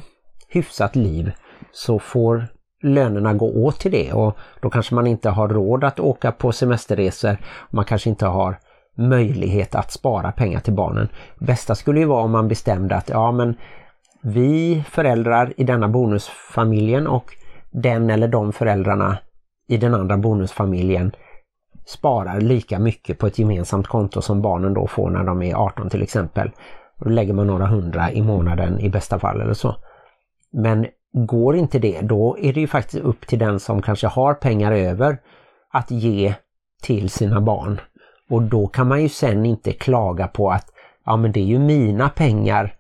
[0.48, 1.32] hyfsat liv
[1.72, 2.48] så får
[2.84, 6.52] lönerna gå åt till det och då kanske man inte har råd att åka på
[6.52, 7.38] semesterresor.
[7.70, 8.60] Man kanske inte har
[8.98, 11.10] möjlighet att spara pengar till barnen.
[11.40, 13.56] Bästa skulle ju vara om man bestämde att ja men
[14.22, 17.36] vi föräldrar i denna bonusfamiljen och
[17.72, 19.18] den eller de föräldrarna
[19.68, 21.12] i den andra bonusfamiljen
[21.86, 25.90] sparar lika mycket på ett gemensamt konto som barnen då får när de är 18
[25.90, 26.52] till exempel.
[26.98, 29.76] Då lägger man några hundra i månaden i bästa fall eller så.
[30.52, 34.34] Men går inte det, då är det ju faktiskt upp till den som kanske har
[34.34, 35.18] pengar över
[35.74, 36.34] att ge
[36.82, 37.82] till sina barn.
[38.30, 40.66] Och då kan man ju sen inte klaga på att
[41.06, 42.76] ja men det är ju mina pengar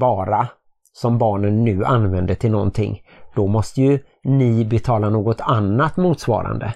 [0.00, 0.48] bara
[0.92, 3.02] som barnen nu använder till någonting.
[3.34, 6.74] Då måste ju ni betala något annat motsvarande.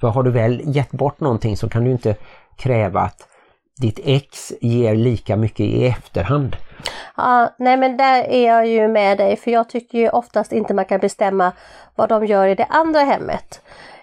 [0.00, 2.16] För har du väl gett bort någonting så kan du inte
[2.56, 3.28] kräva att
[3.80, 6.56] ditt ex ger lika mycket i efterhand.
[7.16, 10.74] Ja, nej men där är jag ju med dig för jag tycker ju oftast inte
[10.74, 11.52] man kan bestämma
[11.94, 13.62] vad de gör i det andra hemmet.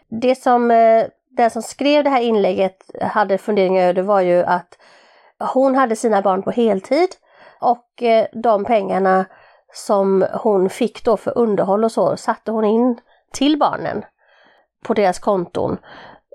[0.09, 4.77] Det som eh, den som skrev det här inlägget hade funderingar över var ju att
[5.53, 7.09] hon hade sina barn på heltid
[7.59, 9.25] och eh, de pengarna
[9.73, 12.99] som hon fick då för underhåll och så satte hon in
[13.33, 14.05] till barnen
[14.83, 15.77] på deras konton.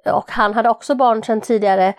[0.07, 1.95] Och han hade också barn sedan tidigare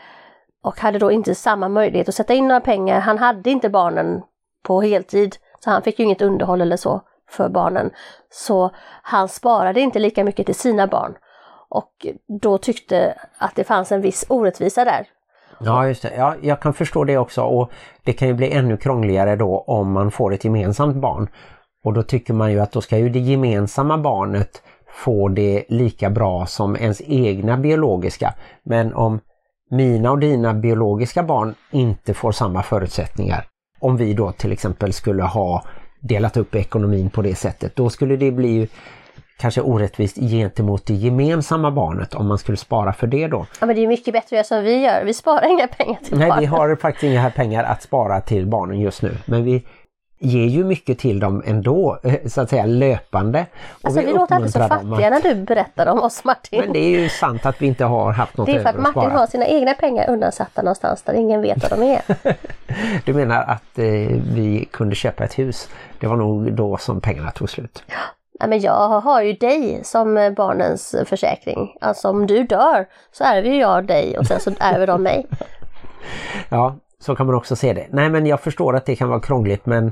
[0.64, 3.00] och hade då inte samma möjlighet att sätta in några pengar.
[3.00, 4.22] Han hade inte barnen
[4.64, 7.90] på heltid så han fick ju inget underhåll eller så för barnen.
[8.30, 11.14] Så han sparade inte lika mycket till sina barn.
[11.70, 12.06] Och
[12.42, 15.08] då tyckte att det fanns en viss orättvisa där.
[15.60, 16.16] Ja, just det.
[16.18, 17.72] Ja, jag kan förstå det också och
[18.04, 21.30] det kan ju bli ännu krångligare då om man får ett gemensamt barn.
[21.84, 26.10] Och då tycker man ju att då ska ju det gemensamma barnet få det lika
[26.10, 28.34] bra som ens egna biologiska.
[28.64, 29.20] Men om
[29.72, 33.46] mina och dina biologiska barn inte får samma förutsättningar,
[33.80, 35.64] om vi då till exempel skulle ha
[36.00, 38.68] delat upp ekonomin på det sättet, då skulle det bli
[39.40, 43.46] kanske orättvist gentemot det gemensamma barnet om man skulle spara för det då.
[43.60, 46.00] Ja men det är mycket bättre att göra som vi gör, vi sparar inga pengar
[46.04, 46.40] till Nej, barnen.
[46.40, 49.66] vi har faktiskt inga pengar att spara till barnen just nu, men vi
[50.20, 53.46] ger ju mycket till dem ändå, eh, så att säga löpande.
[53.54, 55.24] Och alltså vi, vi låter alltid så fattiga att...
[55.24, 56.60] när du berättar om oss Martin.
[56.60, 58.76] Men det är ju sant att vi inte har haft något Det är för att
[58.76, 59.18] Martin spara.
[59.18, 62.02] har sina egna pengar undansatta någonstans där ingen vet vad de är.
[63.06, 63.86] du menar att eh,
[64.34, 65.70] vi kunde köpa ett hus?
[66.00, 67.84] Det var nog då som pengarna tog slut.
[68.40, 71.78] Ja, men jag har ju dig som barnens försäkring.
[71.82, 75.28] Alltså om du dör så ärver jag dig och sen så ärver de mig.
[76.50, 77.88] Ja, så kan man också se det.
[77.90, 79.92] Nej men jag förstår att det kan vara krångligt men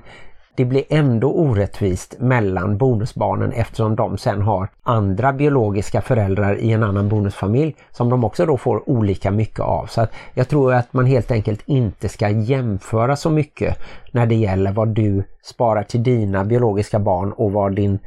[0.57, 6.83] det blir ändå orättvist mellan bonusbarnen eftersom de sen har andra biologiska föräldrar i en
[6.83, 9.85] annan bonusfamilj som de också då får olika mycket av.
[9.85, 13.77] Så att jag tror att man helt enkelt inte ska jämföra så mycket
[14.11, 17.99] när det gäller vad du sparar till dina biologiska barn och vad din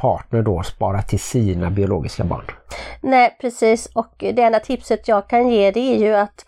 [0.00, 2.44] partner då sparar till sina biologiska barn.
[3.00, 6.46] Nej precis och det enda tipset jag kan ge det är ju att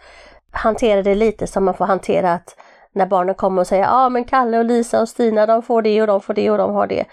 [0.57, 2.57] hantera det lite som man får hantera att
[2.93, 5.83] när barnen kommer och säger ja ah, men Kalle och Lisa och Stina de får
[5.83, 7.05] det och de får det och de har det.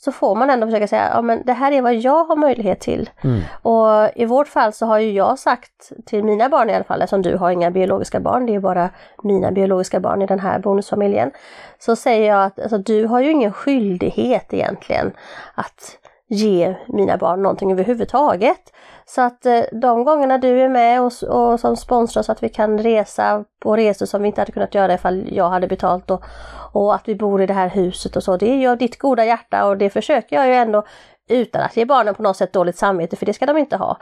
[0.00, 2.80] Så får man ändå försöka säga ja men det här är vad jag har möjlighet
[2.80, 3.10] till.
[3.24, 3.40] Mm.
[3.62, 7.02] Och i vårt fall så har ju jag sagt till mina barn i alla fall,
[7.02, 8.90] eftersom du har inga biologiska barn, det är bara
[9.22, 11.30] mina biologiska barn i den här bonusfamiljen.
[11.78, 15.12] Så säger jag att alltså, du har ju ingen skyldighet egentligen
[15.54, 18.72] att ge mina barn någonting överhuvudtaget.
[19.08, 22.48] Så att eh, de gångerna du är med och, och som sponsrar så att vi
[22.48, 26.24] kan resa på resor som vi inte hade kunnat göra ifall jag hade betalt och,
[26.72, 28.98] och att vi bor i det här huset och så, det är ju av ditt
[28.98, 30.84] goda hjärta och det försöker jag ju ändå
[31.28, 33.98] utan att ge barnen på något sätt dåligt samvete, för det ska de inte ha.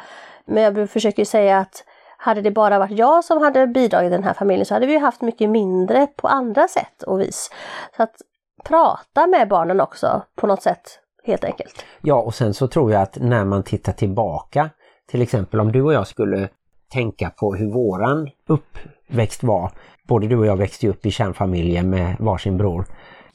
[0.47, 1.85] Men jag försöker ju säga att
[2.19, 4.99] hade det bara varit jag som hade bidragit i den här familjen så hade vi
[4.99, 7.51] haft mycket mindre på andra sätt och vis.
[7.97, 8.14] Så att
[8.64, 11.85] prata med barnen också på något sätt helt enkelt.
[12.03, 14.71] Ja och sen så tror jag att när man tittar tillbaka,
[15.11, 16.49] till exempel om du och jag skulle
[16.93, 19.71] tänka på hur våran uppväxt var,
[20.09, 22.85] både du och jag växte upp i kärnfamiljen med varsin bror,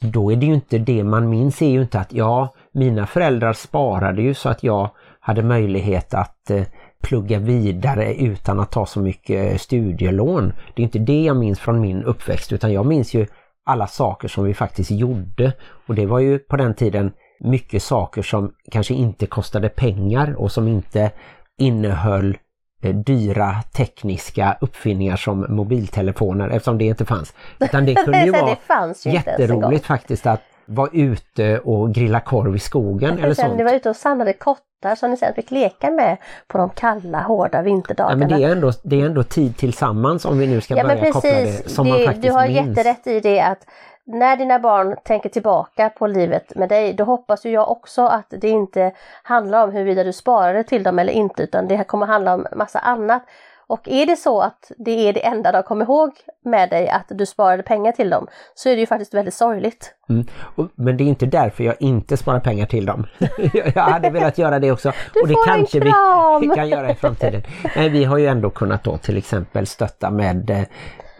[0.00, 3.52] då är det ju inte det man minns är ju inte att ja, mina föräldrar
[3.52, 6.62] sparade ju så att jag hade möjlighet att eh,
[7.02, 10.52] plugga vidare utan att ta så mycket studielån.
[10.74, 13.26] Det är inte det jag minns från min uppväxt utan jag minns ju
[13.64, 15.52] alla saker som vi faktiskt gjorde.
[15.86, 20.52] Och det var ju på den tiden mycket saker som kanske inte kostade pengar och
[20.52, 21.10] som inte
[21.60, 22.36] innehöll
[22.82, 27.34] eh, dyra tekniska uppfinningar som mobiltelefoner eftersom det inte fanns.
[27.60, 32.56] Utan det kunde ju vara det ju jätteroligt faktiskt att var ute och grilla korv
[32.56, 33.56] i skogen eller sånt.
[33.56, 36.16] ni var ute och samlade kottar som ni sen fick leka med
[36.48, 38.16] på de kalla, hårda Ja, vinterdagarna.
[38.26, 41.12] men det, är ändå, det är ändå tid tillsammans om vi nu ska Ja börja
[41.12, 42.68] koppla precis, det som man det, faktiskt du har minns.
[42.78, 43.58] jätterätt i det att
[44.04, 48.26] när dina barn tänker tillbaka på livet med dig, då hoppas ju jag också att
[48.28, 52.34] det inte handlar om huruvida du sparade till dem eller inte, utan det kommer handla
[52.34, 53.22] om massa annat.
[53.70, 56.10] Och är det så att det är det enda de kommer ihåg
[56.44, 59.94] med dig, att du sparade pengar till dem, så är det ju faktiskt väldigt sorgligt.
[60.08, 60.26] Mm.
[60.54, 63.06] Och, men det är inte därför jag inte sparar pengar till dem.
[63.74, 64.92] jag hade velat göra det också.
[65.14, 66.40] Du och det får en kanske vi, kram!
[66.40, 67.42] vi kan göra i framtiden.
[67.76, 70.62] Men vi har ju ändå kunnat då till exempel stötta med eh,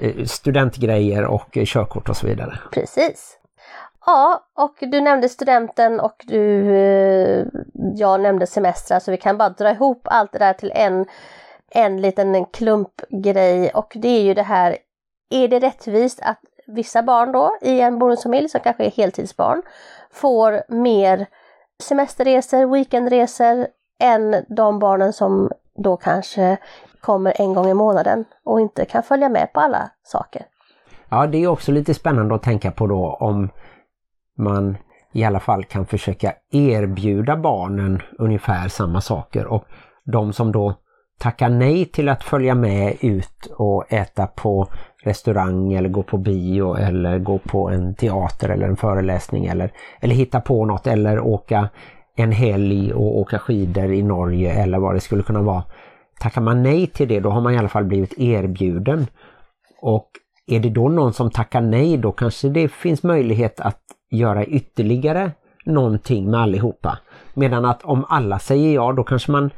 [0.00, 2.58] Eh, studentgrejer och eh, körkort och så vidare.
[2.72, 3.36] Precis.
[4.06, 7.46] Ja, och du nämnde studenten och du, eh,
[7.96, 11.06] jag nämnde semestrar, så vi kan bara dra ihop allt det där till en,
[11.70, 14.76] en liten klumpgrej och det är ju det här,
[15.30, 19.62] är det rättvist att vissa barn då i en bonusfamilj som kanske är heltidsbarn
[20.10, 21.26] får mer
[21.82, 23.66] semesterresor, weekendresor
[24.00, 26.58] än de barnen som då kanske
[27.00, 30.42] kommer en gång i månaden och inte kan följa med på alla saker.
[31.08, 33.48] Ja, det är också lite spännande att tänka på då om
[34.38, 34.76] man
[35.12, 39.64] i alla fall kan försöka erbjuda barnen ungefär samma saker och
[40.04, 40.74] de som då
[41.18, 44.66] tackar nej till att följa med ut och äta på
[45.02, 50.14] restaurang eller gå på bio eller gå på en teater eller en föreläsning eller, eller
[50.14, 51.68] hitta på något eller åka
[52.16, 55.62] en helg och åka skidor i Norge eller vad det skulle kunna vara.
[56.20, 59.06] Tackar man nej till det då har man i alla fall blivit erbjuden
[59.82, 60.10] och
[60.46, 63.80] är det då någon som tackar nej då kanske det finns möjlighet att
[64.10, 65.32] göra ytterligare
[65.64, 66.98] någonting med allihopa.
[67.34, 69.50] Medan att om alla säger ja då kanske man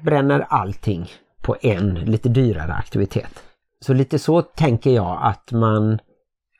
[0.00, 1.06] bränner allting
[1.42, 3.42] på en lite dyrare aktivitet.
[3.80, 5.98] Så lite så tänker jag att man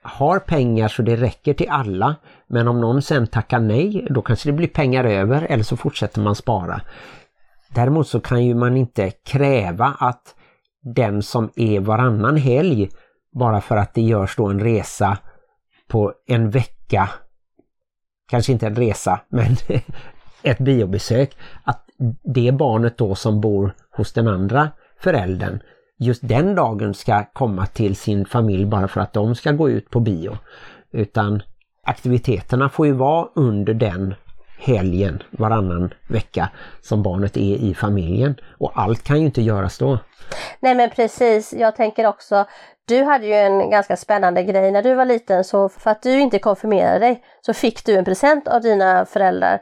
[0.02, 2.14] har pengar så det räcker till alla
[2.46, 6.20] men om någon sen tackar nej då kanske det blir pengar över eller så fortsätter
[6.20, 6.80] man spara.
[7.74, 10.34] Däremot så kan ju man inte kräva att
[10.82, 12.90] den som är varannan helg
[13.32, 15.18] bara för att det görs då en resa
[15.88, 17.10] på en vecka,
[18.30, 19.56] kanske inte en resa men
[20.42, 21.84] ett biobesök, att
[22.34, 25.60] det barnet då som bor hos den andra föräldern
[25.98, 29.90] just den dagen ska komma till sin familj bara för att de ska gå ut
[29.90, 30.38] på bio.
[30.92, 31.42] Utan
[31.82, 34.14] aktiviteterna får ju vara under den
[34.62, 36.48] helgen varannan vecka
[36.80, 39.98] som barnet är i familjen och allt kan ju inte göras då.
[40.60, 42.44] Nej men precis, jag tänker också,
[42.88, 46.20] du hade ju en ganska spännande grej när du var liten så för att du
[46.20, 49.60] inte konfirmerade dig så fick du en present av dina föräldrar.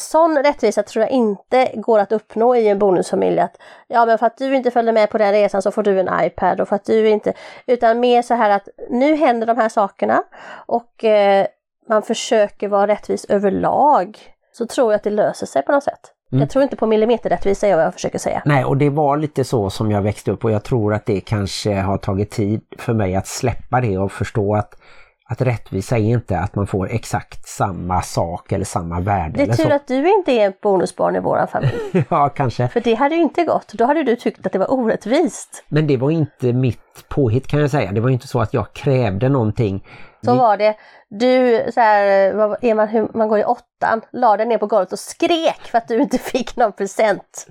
[0.00, 4.26] Sån rättvisa tror jag inte går att uppnå i en bonusfamilj att ja men för
[4.26, 6.76] att du inte följde med på den resan så får du en iPad och för
[6.76, 7.32] att du inte
[7.66, 10.22] utan mer så här att nu händer de här sakerna
[10.66, 11.46] och eh,
[11.88, 14.18] man försöker vara rättvis överlag
[14.52, 16.00] så tror jag att det löser sig på något sätt.
[16.32, 16.40] Mm.
[16.40, 18.42] Jag tror inte på millimeterrättvisa är vad jag försöker säga.
[18.44, 21.20] Nej, och det var lite så som jag växte upp och jag tror att det
[21.20, 24.74] kanske har tagit tid för mig att släppa det och förstå att,
[25.30, 29.44] att rättvisa är inte att man får exakt samma sak eller samma värde.
[29.44, 31.74] Det är tur att du inte är ett bonusbarn i våran familj.
[32.08, 32.68] Ja, kanske.
[32.68, 33.72] För det hade ju inte gått.
[33.72, 35.64] Då hade du tyckt att det var orättvist.
[35.68, 37.92] Men det var inte mitt påhitt kan jag säga.
[37.92, 39.86] Det var inte så att jag krävde någonting.
[40.24, 40.74] Så var det.
[41.08, 44.92] Du, så här, vad är man, man går i åttan, la dig ner på golvet
[44.92, 47.46] och skrek för att du inte fick någon present.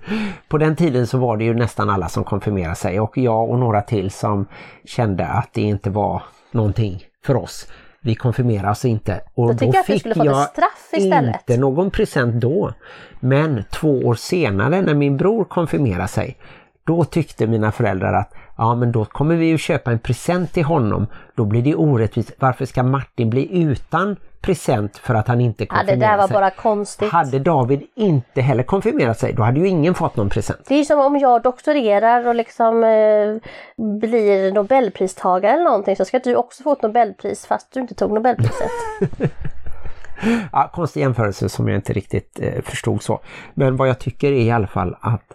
[0.47, 3.59] På den tiden så var det ju nästan alla som konfirmerade sig och jag och
[3.59, 4.47] några till som
[4.85, 7.67] kände att det inte var någonting för oss.
[8.01, 9.21] Vi konfirmerade oss inte.
[9.33, 11.35] Och Då tycker jag straff istället.
[11.49, 12.73] inte någon present då.
[13.19, 16.37] Men två år senare när min bror konfirmerade sig,
[16.83, 20.63] då tyckte mina föräldrar att ja men då kommer vi ju köpa en present till
[20.63, 21.07] honom.
[21.35, 22.31] Då blir det orättvist.
[22.39, 26.33] Varför ska Martin bli utan present för att han inte Ja, det där var sig?
[26.33, 27.11] bara konstigt.
[27.11, 30.59] Hade David inte heller konfirmerat sig, då hade ju ingen fått någon present.
[30.67, 33.37] Det är som om jag doktorerar och liksom eh,
[33.99, 38.11] blir nobelpristagare eller någonting så ska du också få ett nobelpris fast du inte tog
[38.11, 38.71] nobelpriset.
[40.51, 43.19] Ja, konstig jämförelse som jag inte riktigt eh, förstod så.
[43.53, 45.33] Men vad jag tycker är i alla fall att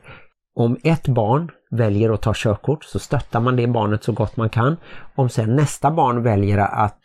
[0.55, 4.49] om ett barn väljer att ta körkort så stöttar man det barnet så gott man
[4.49, 4.77] kan.
[5.15, 6.99] Om sen nästa barn väljer att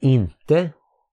[0.00, 0.70] inte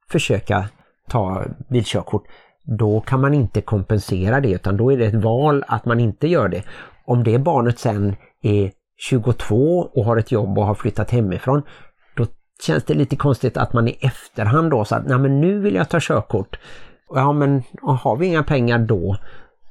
[0.09, 0.69] försöka
[1.09, 2.23] ta bilkörkort,
[2.63, 6.27] då kan man inte kompensera det utan då är det ett val att man inte
[6.27, 6.63] gör det.
[7.05, 11.61] Om det barnet sen är 22 och har ett jobb och har flyttat hemifrån,
[12.15, 12.25] då
[12.61, 15.75] känns det lite konstigt att man i efterhand då så att nej men nu vill
[15.75, 16.59] jag ta körkort.
[17.09, 19.17] Ja men har vi inga pengar då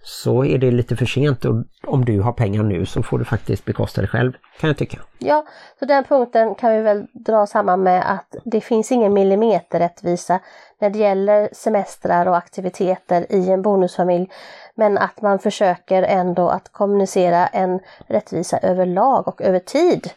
[0.04, 1.54] så är det lite för sent och
[1.86, 4.98] om du har pengar nu så får du faktiskt bekosta det själv kan jag tycka.
[5.18, 5.46] Ja,
[5.78, 10.40] så den punkten kan vi väl dra samman med att det finns ingen millimeterrättvisa
[10.80, 14.30] när det gäller semestrar och aktiviteter i en bonusfamilj.
[14.74, 20.10] Men att man försöker ändå att kommunicera en rättvisa överlag och över tid.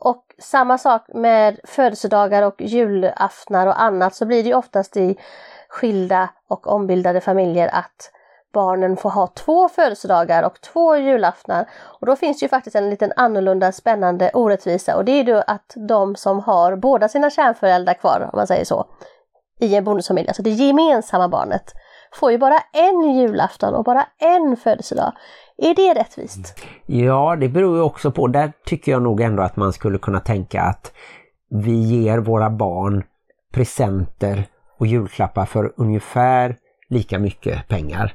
[0.00, 5.18] Och samma sak med födelsedagar och julaftnar och annat så blir det oftast i
[5.68, 8.10] skilda och ombildade familjer att
[8.52, 11.68] barnen får ha två födelsedagar och två julaftnar.
[12.00, 15.42] Och då finns det ju faktiskt en liten annorlunda spännande orättvisa och det är ju
[15.46, 18.86] att de som har båda sina kärnföräldrar kvar, om man säger så,
[19.60, 21.72] i en bonusfamilj, alltså det gemensamma barnet,
[22.14, 25.12] får ju bara en julafton och bara en födelsedag.
[25.56, 26.58] Är det rättvist?
[26.86, 28.26] Ja, det beror ju också på.
[28.26, 30.92] Där tycker jag nog ändå att man skulle kunna tänka att
[31.50, 33.04] vi ger våra barn
[33.52, 34.46] presenter
[34.78, 36.56] och julklappar för ungefär
[36.88, 38.14] lika mycket pengar.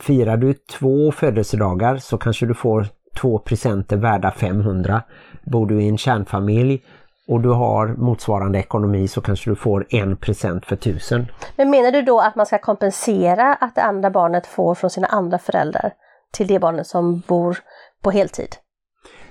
[0.00, 2.86] Firar du två födelsedagar så kanske du får
[3.20, 5.02] två presenter värda 500.
[5.42, 6.82] Bor du i en kärnfamilj
[7.28, 11.26] och du har motsvarande ekonomi så kanske du får en present för tusen.
[11.56, 15.06] Men menar du då att man ska kompensera att det andra barnet får från sina
[15.06, 15.92] andra föräldrar
[16.32, 17.58] till det barnet som bor
[18.02, 18.56] på heltid?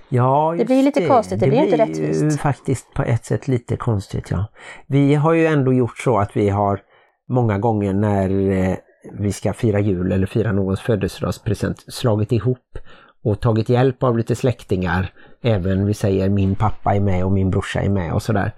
[0.09, 2.19] Ja, det blir lite konstigt, det, det blir inte rättvist.
[2.21, 4.45] Det blir faktiskt på ett sätt lite konstigt, ja.
[4.87, 6.81] Vi har ju ändå gjort så att vi har
[7.29, 8.75] många gånger när eh,
[9.13, 12.77] vi ska fira jul eller fira någons födelsedagspresent slagit ihop
[13.23, 15.13] och tagit hjälp av lite släktingar.
[15.41, 18.51] Även vi säger min pappa är med och min brorsa är med och sådär.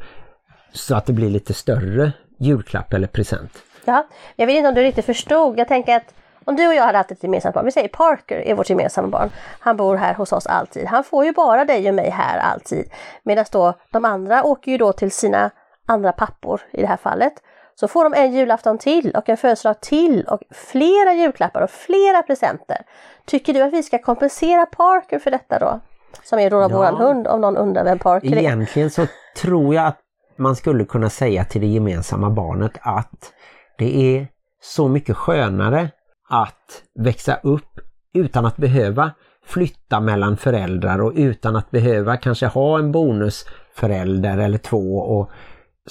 [0.74, 3.52] Så att det blir lite större julklapp eller present.
[3.86, 5.60] Ja, jag vet inte om du riktigt förstod.
[5.60, 6.14] Jag tänker att
[6.46, 9.08] om du och jag hade haft ett gemensamt barn, vi säger Parker är vårt gemensamma
[9.08, 9.30] barn.
[9.60, 10.86] Han bor här hos oss alltid.
[10.86, 12.92] Han får ju bara dig och mig här alltid.
[13.24, 15.52] Medan då de andra åker ju då till sina
[15.86, 17.34] andra pappor i det här fallet.
[17.82, 22.22] Så får de en julafton till och en födelsedag till och flera julklappar och flera
[22.22, 22.78] presenter.
[23.26, 25.80] Tycker du att vi ska kompensera Parker för detta då?
[26.24, 26.68] Som är då ja.
[26.68, 28.38] våran hund om någon undrar vem Parker är.
[28.38, 29.06] Egentligen så
[29.42, 30.00] tror jag att
[30.38, 33.34] man skulle kunna säga till det gemensamma barnet att
[33.78, 34.28] det är
[34.62, 35.90] så mycket skönare
[36.30, 37.80] att växa upp
[38.14, 39.12] utan att behöva
[39.46, 45.32] flytta mellan föräldrar och utan att behöva kanske ha en bonusförälder eller två och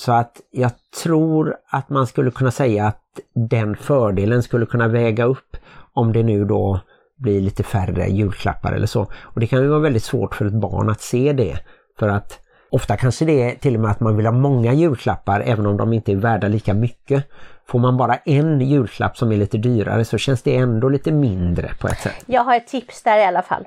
[0.01, 0.71] så att jag
[1.03, 5.57] tror att man skulle kunna säga att den fördelen skulle kunna väga upp
[5.93, 6.81] om det nu då
[7.17, 9.07] blir lite färre julklappar eller så.
[9.23, 11.59] Och det kan ju vara väldigt svårt för ett barn att se det.
[11.99, 12.39] För att
[12.71, 15.77] ofta kanske det är till och med att man vill ha många julklappar även om
[15.77, 17.25] de inte är värda lika mycket.
[17.67, 21.71] Får man bara en julklapp som är lite dyrare så känns det ändå lite mindre
[21.81, 22.25] på ett sätt.
[22.27, 23.67] Jag har ett tips där i alla fall.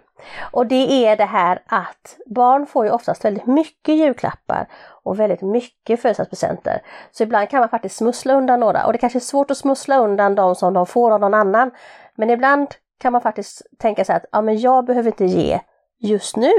[0.51, 4.67] Och det är det här att barn får ju oftast väldigt mycket julklappar
[5.03, 6.81] och väldigt mycket födelsedagspresenter.
[7.11, 9.97] Så ibland kan man faktiskt smussla undan några och det kanske är svårt att smussla
[9.97, 11.71] undan de som de får av någon annan.
[12.15, 12.67] Men ibland
[12.99, 15.59] kan man faktiskt tänka sig att ja, men jag behöver inte ge
[15.99, 16.51] just nu.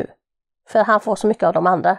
[0.69, 1.97] För han får så mycket av de andra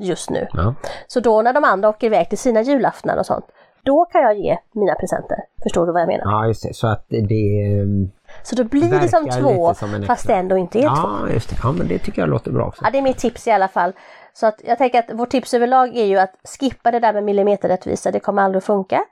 [0.00, 0.48] just nu.
[0.52, 0.74] Ja.
[1.06, 3.44] Så då när de andra åker iväg till sina julaftnar och sånt,
[3.84, 5.38] då kan jag ge mina presenter.
[5.62, 6.24] Förstår du vad jag menar?
[6.24, 6.74] Ja, just det.
[6.74, 7.80] Så att det...
[7.82, 8.10] Um,
[8.42, 11.26] så då blir det som två, som fast det ändå inte är ja, två.
[11.26, 11.56] Ja, just det.
[11.62, 12.84] Ja, men det tycker jag låter bra också.
[12.84, 13.92] Ja, det är mitt tips i alla fall.
[14.32, 17.24] Så att jag tänker att vårt tips överlag är ju att skippa det där med
[17.24, 19.04] millimeterrättvisa, det kommer aldrig att funka.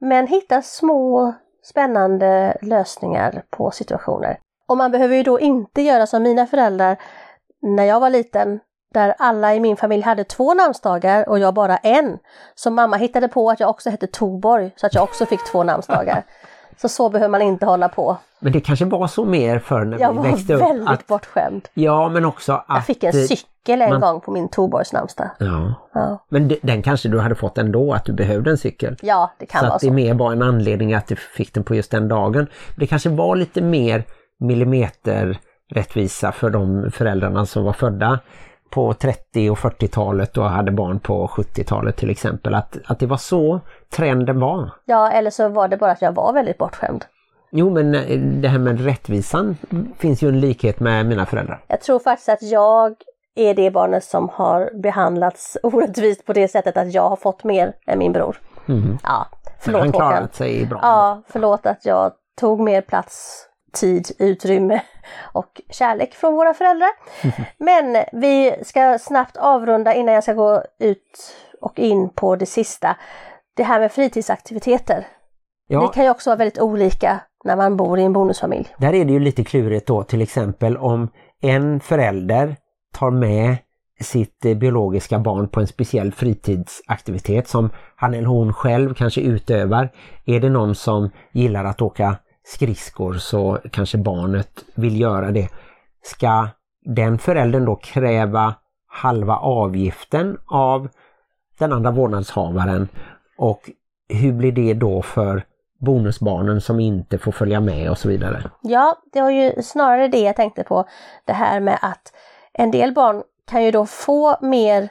[0.00, 4.38] Men hitta små spännande lösningar på situationer.
[4.68, 6.96] Och man behöver ju då inte göra som mina föräldrar
[7.62, 8.60] när jag var liten,
[8.94, 12.18] där alla i min familj hade två namnsdagar och jag bara en.
[12.54, 15.64] Så mamma hittade på att jag också hette Torborg så att jag också fick två
[15.64, 16.22] namnsdagar.
[16.76, 18.16] Så så behöver man inte hålla på.
[18.40, 20.60] Men det kanske var så mer för när jag vi växte upp.
[20.60, 21.68] Jag var väldigt att, bortskämd.
[21.74, 22.64] Ja men också att...
[22.68, 25.30] Jag fick en cykel en man, gång på min Torborgs namnsdag.
[25.38, 25.74] Ja.
[25.92, 26.24] ja.
[26.28, 28.96] Men den kanske du hade fått ändå, att du behövde en cykel.
[29.02, 29.76] Ja, det kan så vara så.
[29.76, 32.46] att det mer var en anledning att du fick den på just den dagen.
[32.76, 34.04] Det kanske var lite mer
[34.40, 35.38] millimeter
[35.70, 38.20] rättvisa för de föräldrarna som var födda
[38.72, 42.54] på 30 och 40-talet och hade barn på 70-talet till exempel.
[42.54, 44.70] Att, att det var så trenden var.
[44.84, 47.04] Ja, eller så var det bara att jag var väldigt bortskämd.
[47.50, 49.56] Jo, men eh, det här med rättvisan
[49.98, 51.64] finns ju en likhet med mina föräldrar.
[51.66, 52.94] Jag tror faktiskt att jag
[53.34, 57.72] är det barnet som har behandlats orättvist på det sättet att jag har fått mer
[57.86, 58.36] än min bror.
[58.68, 58.98] Mm.
[59.02, 59.26] Ja,
[59.60, 60.28] förlåt Han klarat Håkan.
[60.32, 60.78] sig bra.
[60.82, 64.82] Ja, förlåt att jag tog mer plats tid, utrymme
[65.32, 66.90] och kärlek från våra föräldrar.
[67.58, 72.96] Men vi ska snabbt avrunda innan jag ska gå ut och in på det sista.
[73.56, 75.06] Det här med fritidsaktiviteter.
[75.68, 75.80] Ja.
[75.80, 78.74] Det kan ju också vara väldigt olika när man bor i en bonusfamilj.
[78.78, 81.08] Där är det ju lite klurigt då till exempel om
[81.40, 82.56] en förälder
[82.92, 83.56] tar med
[84.00, 89.88] sitt eh, biologiska barn på en speciell fritidsaktivitet som han eller hon själv kanske utövar.
[90.24, 95.48] Är det någon som gillar att åka skridskor så kanske barnet vill göra det.
[96.02, 96.48] Ska
[96.84, 98.54] den föräldern då kräva
[98.86, 100.88] halva avgiften av
[101.58, 102.88] den andra vårdnadshavaren
[103.38, 103.70] och
[104.08, 105.42] hur blir det då för
[105.80, 108.50] bonusbarnen som inte får följa med och så vidare?
[108.62, 110.84] Ja, det var ju snarare det jag tänkte på.
[111.24, 112.12] Det här med att
[112.52, 114.88] en del barn kan ju då få mer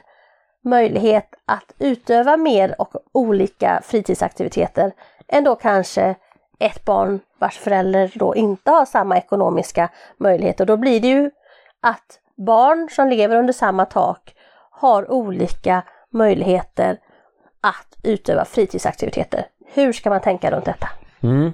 [0.64, 4.92] möjlighet att utöva mer och olika fritidsaktiviteter
[5.28, 6.14] än då kanske
[6.62, 10.66] ett barn vars förälder då inte har samma ekonomiska möjligheter.
[10.66, 11.30] Då blir det ju
[11.82, 14.34] att barn som lever under samma tak
[14.70, 16.98] har olika möjligheter
[17.60, 19.46] att utöva fritidsaktiviteter.
[19.74, 20.88] Hur ska man tänka runt detta?
[21.20, 21.52] Mm.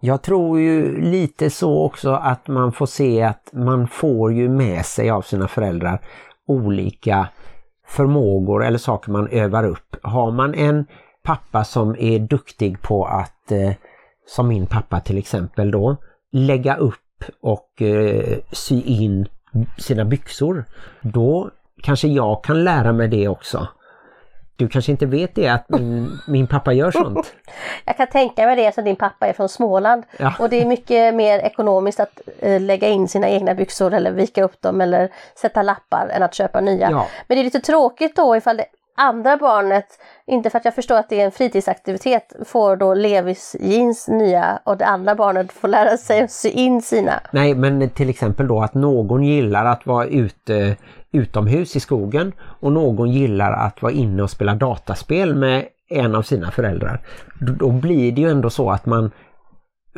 [0.00, 4.86] Jag tror ju lite så också att man får se att man får ju med
[4.86, 6.00] sig av sina föräldrar
[6.46, 7.28] olika
[7.86, 9.96] förmågor eller saker man övar upp.
[10.02, 10.86] Har man en
[11.22, 13.72] pappa som är duktig på att, eh,
[14.26, 15.96] som min pappa till exempel då,
[16.32, 19.28] lägga upp och eh, sy in
[19.78, 20.64] sina byxor,
[21.00, 21.50] då
[21.82, 23.68] kanske jag kan lära mig det också.
[24.56, 27.32] Du kanske inte vet det att min, min pappa gör sånt?
[27.84, 30.34] Jag kan tänka mig det, så din pappa är från Småland Ja.
[30.38, 34.44] och det är mycket mer ekonomiskt att eh, lägga in sina egna byxor eller vika
[34.44, 36.90] upp dem eller sätta lappar än att köpa nya.
[36.90, 37.06] Ja.
[37.26, 38.64] Men det är lite tråkigt då ifall det
[38.96, 39.86] andra barnet,
[40.26, 44.60] inte för att jag förstår att det är en fritidsaktivitet, får då Levis jeans nya
[44.64, 47.20] och det andra barnet får lära sig att sy in sina.
[47.30, 50.76] Nej, men till exempel då att någon gillar att vara ute
[51.12, 56.22] utomhus i skogen och någon gillar att vara inne och spela dataspel med en av
[56.22, 57.00] sina föräldrar.
[57.40, 59.10] Då, blir det ju ändå så att man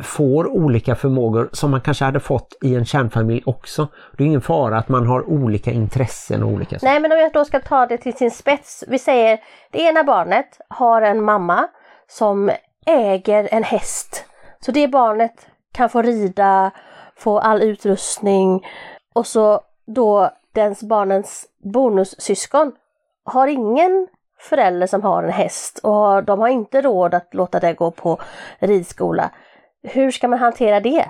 [0.03, 3.87] får olika förmågor som man kanske hade fått i en kärnfamilj också.
[4.17, 6.85] Det är ingen fara att man har olika intressen och olika saker.
[6.93, 8.83] Nej men om jag då ska ta det till sin spets.
[8.87, 9.39] Vi säger
[9.71, 11.67] det ena barnet har en mamma
[12.07, 12.51] som
[12.85, 14.25] äger en häst.
[14.59, 16.71] Så det barnet kan få rida,
[17.15, 18.65] få all utrustning
[19.13, 22.71] och så då dens barnens bonussyskon
[23.25, 24.07] har ingen
[24.39, 28.19] förälder som har en häst och de har inte råd att låta det gå på
[28.59, 29.31] ridskola.
[29.87, 31.05] Hur ska man hantera det?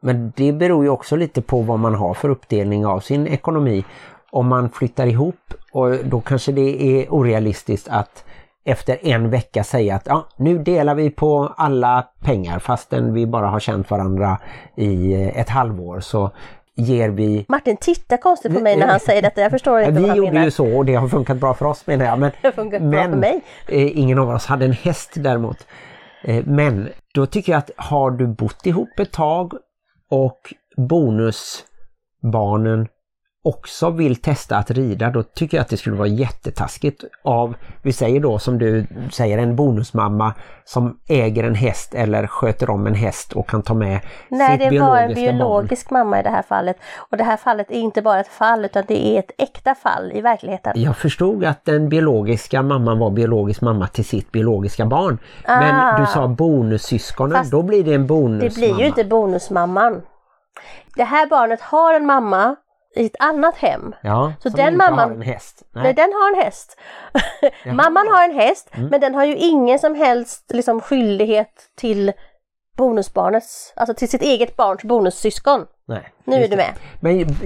[0.00, 3.84] Men det beror ju också lite på vad man har för uppdelning av sin ekonomi.
[4.30, 8.24] Om man flyttar ihop och då kanske det är orealistiskt att
[8.64, 13.46] efter en vecka säga att ja, nu delar vi på alla pengar fastän vi bara
[13.46, 14.38] har känt varandra
[14.76, 16.30] i eh, ett halvår så
[16.74, 19.40] ger vi Martin tittar konstigt på mig när han säger detta.
[19.40, 20.44] Jag förstår inte Ja, vad vi han gjorde menar.
[20.44, 22.18] ju så och det har funkat bra för oss menar jag.
[22.18, 23.40] Men, Det har funkat bra för mig.
[23.68, 25.66] Eh, ingen av oss hade en häst däremot.
[26.22, 29.52] Eh, men då tycker jag att har du bott ihop ett tag
[30.10, 32.88] och bonusbarnen
[33.48, 37.92] också vill testa att rida, då tycker jag att det skulle vara jättetaskigt av, vi
[37.92, 40.34] säger då som du säger, en bonusmamma
[40.64, 44.70] som äger en häst eller sköter om en häst och kan ta med Nej, sitt
[44.70, 45.38] det var en biologiska barn.
[45.38, 46.76] biologisk mamma i det här fallet.
[47.10, 50.12] Och det här fallet är inte bara ett fall utan det är ett äkta fall
[50.14, 50.72] i verkligheten.
[50.76, 55.18] Jag förstod att den biologiska mamman var biologisk mamma till sitt biologiska barn.
[55.44, 55.60] Ah.
[55.60, 58.48] Men du sa bonussyskonen, Fast då blir det en bonusmamma.
[58.48, 60.02] Det blir ju inte bonusmamman.
[60.96, 62.56] Det här barnet har en mamma
[62.98, 63.94] i ett annat hem.
[64.02, 65.62] Ja, Så den mamman- har en häst.
[65.72, 65.84] Nej.
[65.84, 66.76] Nej, den har en häst.
[67.66, 72.12] Mamman har en häst men den har ju ingen som helst liksom, skyldighet till
[72.76, 75.66] bonusbarnets, alltså till sitt eget barns bonussyskon.
[75.88, 76.56] Nej, Nu är du det.
[76.56, 76.74] med.
[77.00, 77.36] Men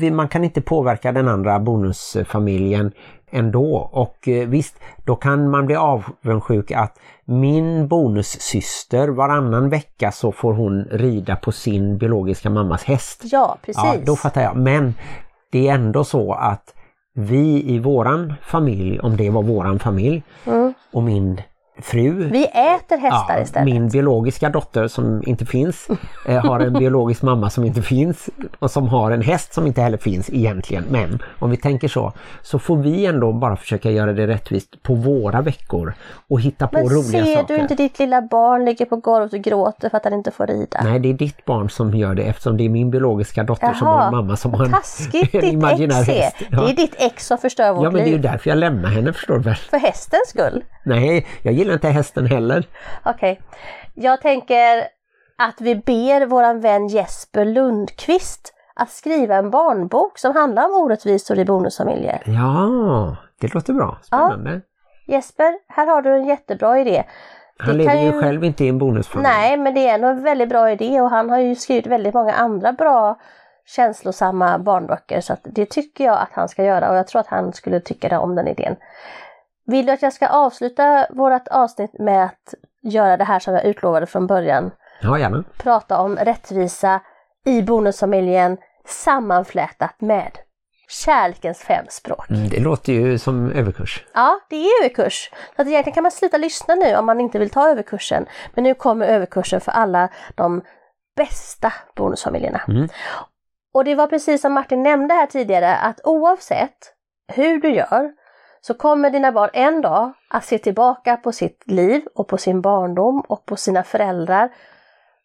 [0.00, 2.92] det man kan inte påverka den andra bonusfamiljen
[3.32, 10.32] ändå och eh, visst, då kan man bli avundsjuk att min bonussyster varannan vecka så
[10.32, 13.20] får hon rida på sin biologiska mammas häst.
[13.24, 13.82] Ja, precis.
[13.84, 14.56] Ja, då fattar jag.
[14.56, 14.94] Men
[15.52, 16.74] det är ändå så att
[17.14, 20.22] vi i våran familj, om det var våran familj
[20.92, 21.42] och min
[21.82, 22.28] fru.
[22.30, 23.64] Vi äter hästar Ja, istället.
[23.64, 25.88] min biologiska dotter som inte finns
[26.26, 28.28] eh, har en biologisk mamma som inte finns
[28.58, 30.84] och som har en häst som inte heller finns egentligen.
[30.90, 32.12] Men om vi tänker så,
[32.42, 35.94] så får vi ändå bara försöka göra det rättvist på våra veckor
[36.28, 37.54] och hitta på Men roliga ser saker.
[37.54, 40.46] du inte ditt lilla barn ligger på golvet och gråter för att han inte får
[40.46, 40.80] rida?
[40.84, 43.86] Nej, det är ditt barn som gör det eftersom det är min biologiska dotter som
[43.88, 46.36] Jaha, har en mamma som har en, Taskigt en imaginär häst.
[46.50, 48.20] Det är ditt ex som förstör vårt Ja, men det är ju liv.
[48.22, 49.54] därför jag lämnar henne förstår du väl.
[49.54, 50.64] För hästens skull.
[50.84, 52.66] Nej, jag gillar inte hästen heller.
[53.04, 53.40] Okej.
[53.94, 54.84] Jag tänker
[55.38, 61.38] att vi ber våran vän Jesper Lundqvist att skriva en barnbok som handlar om orättvisor
[61.38, 62.22] i bonusfamiljer.
[62.26, 63.98] Ja, det låter bra.
[64.02, 64.60] Spännande.
[65.06, 67.04] Jesper, här har du en jättebra idé.
[67.58, 69.28] Han Det lever kan ju själv inte i en bonusfamilj.
[69.28, 72.14] Nej, men det är nog en väldigt bra idé och han har ju skrivit väldigt
[72.14, 73.18] många andra bra
[73.66, 77.26] känslosamma barnböcker så att det tycker jag att han ska göra och jag tror att
[77.26, 78.76] han skulle tycka om den idén.
[79.66, 83.64] Vill du att jag ska avsluta vårt avsnitt med att göra det här som jag
[83.64, 84.70] utlovade från början?
[85.02, 85.44] Ja, gärna.
[85.58, 87.00] prata om rättvisa
[87.44, 90.38] i bonusfamiljen sammanflätat med
[90.88, 92.30] kärlekens fem språk.
[92.30, 94.04] Mm, Det låter ju som överkurs.
[94.14, 95.30] Ja, det är överkurs.
[95.56, 98.26] Så att egentligen kan man sluta lyssna nu om man inte vill ta överkursen.
[98.54, 100.62] Men nu kommer överkursen för alla de
[101.16, 102.60] bästa bonusfamiljerna.
[102.68, 102.88] Mm.
[103.74, 106.94] Och det var precis som Martin nämnde här tidigare att oavsett
[107.32, 108.12] hur du gör
[108.64, 112.60] så kommer dina barn en dag att se tillbaka på sitt liv och på sin
[112.60, 114.54] barndom och på sina föräldrar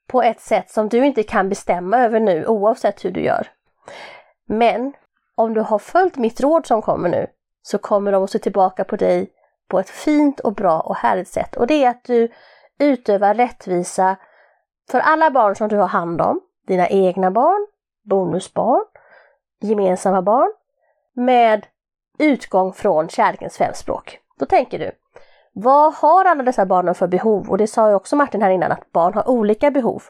[0.07, 3.47] på ett sätt som du inte kan bestämma över nu oavsett hur du gör.
[4.45, 4.93] Men
[5.35, 7.27] om du har följt mitt råd som kommer nu
[7.61, 9.29] så kommer de att se tillbaka på dig
[9.67, 11.55] på ett fint och bra och härligt sätt.
[11.55, 12.31] Och det är att du
[12.79, 14.15] utövar rättvisa
[14.91, 17.67] för alla barn som du har hand om, dina egna barn,
[18.03, 18.85] bonusbarn,
[19.61, 20.53] gemensamma barn,
[21.13, 21.65] med
[22.17, 24.19] utgång från kärlekens fem språk.
[24.39, 24.91] Då tänker du,
[25.53, 27.49] vad har alla dessa barnen för behov?
[27.49, 30.03] Och det sa ju också Martin här innan, att barn har olika behov.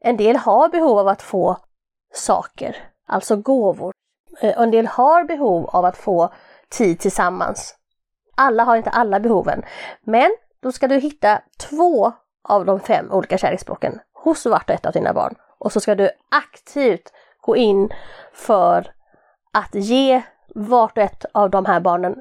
[0.00, 1.56] En del har behov av att få
[2.14, 3.92] saker, alltså gåvor.
[4.40, 6.32] Eh, en del har behov av att få
[6.68, 7.74] tid tillsammans.
[8.36, 9.62] Alla har inte alla behoven.
[10.04, 12.12] Men då ska du hitta två
[12.48, 15.34] av de fem olika kärleksspråken hos vart och ett av dina barn.
[15.58, 17.90] Och så ska du aktivt gå in
[18.32, 18.92] för
[19.52, 20.22] att ge
[20.56, 22.14] vart och ett av de här barnen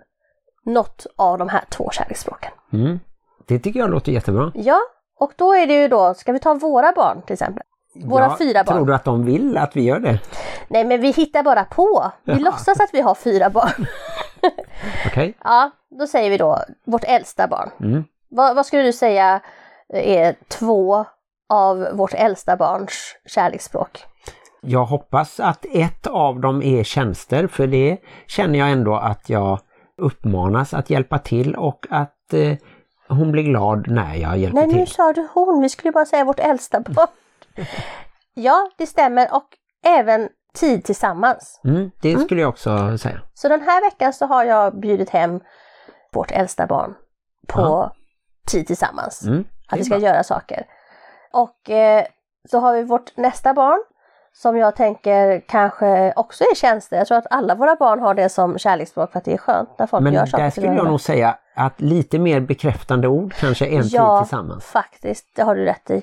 [0.65, 2.51] något av de här två kärleksspråken.
[2.73, 2.99] Mm.
[3.47, 4.51] Det tycker jag låter jättebra.
[4.55, 4.79] Ja,
[5.19, 7.63] och då är det ju då, ska vi ta våra barn till exempel?
[8.05, 8.75] Våra Ja, fyra barn.
[8.75, 10.19] Tror du att de vill att vi gör det?
[10.67, 12.11] Nej men vi hittar bara på.
[12.23, 12.41] Vi Jaha.
[12.41, 13.85] låtsas att vi har fyra barn.
[15.05, 15.37] Okej?
[15.43, 17.69] Ja, då säger vi då vårt äldsta barn.
[17.79, 18.03] Mm.
[18.29, 19.41] Vad, vad skulle du säga
[19.93, 21.05] är två
[21.49, 24.05] av vårt äldsta barns kärleksspråk?
[24.61, 27.97] Jag hoppas att ett av dem är tjänster för det
[28.27, 29.59] känner jag ändå att jag
[29.97, 32.53] uppmanas att hjälpa till och att eh,
[33.07, 34.87] hon blir glad när jag hjälper Nej, nu till.
[34.95, 35.61] sa du hon.
[35.61, 37.07] Vi skulle bara säga vårt äldsta barn.
[38.33, 39.47] Ja, det stämmer och
[39.85, 41.61] även tid tillsammans.
[41.63, 43.21] Mm, det skulle jag också säga.
[43.33, 45.39] Så den här veckan så har jag bjudit hem
[46.13, 46.93] vårt äldsta barn
[47.47, 47.93] på Ja.
[48.47, 49.23] tid tillsammans.
[49.25, 50.07] Mm, att vi ska bra.
[50.07, 50.65] göra saker.
[51.33, 52.05] Och eh,
[52.51, 53.79] så har vi vårt nästa barn
[54.37, 56.97] som jag tänker kanske också är tjänster.
[56.97, 59.69] Jag tror att alla våra barn har det som kärleksspråk för att det är skönt
[59.79, 63.07] när folk Men gör där saker för skulle jag nog säga att lite mer bekräftande
[63.07, 64.65] ord kanske en Ja, tid tillsammans.
[64.65, 66.01] faktiskt, det har du rätt i.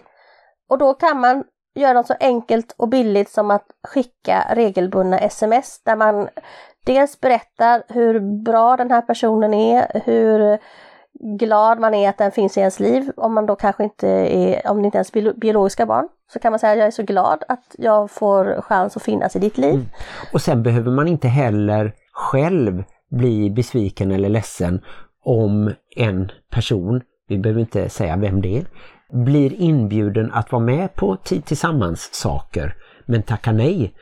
[0.71, 5.83] Och då kan man göra något så enkelt och billigt som att skicka regelbundna sms
[5.85, 6.29] där man
[6.87, 10.59] dels berättar hur bra den här personen är, hur
[11.23, 13.11] glad man är att den finns i ens liv.
[13.17, 16.39] Om man då kanske inte är, om det inte är ens är biologiska barn, så
[16.39, 19.39] kan man säga att jag är så glad att jag får chans att finnas i
[19.39, 19.75] ditt liv.
[19.75, 19.87] Mm.
[20.33, 24.81] Och sen behöver man inte heller själv bli besviken eller ledsen
[25.25, 28.67] om en person, vi behöver inte säga vem det är,
[29.25, 32.75] blir inbjuden att vara med på tid tillsammans saker
[33.07, 33.95] men tackar nej.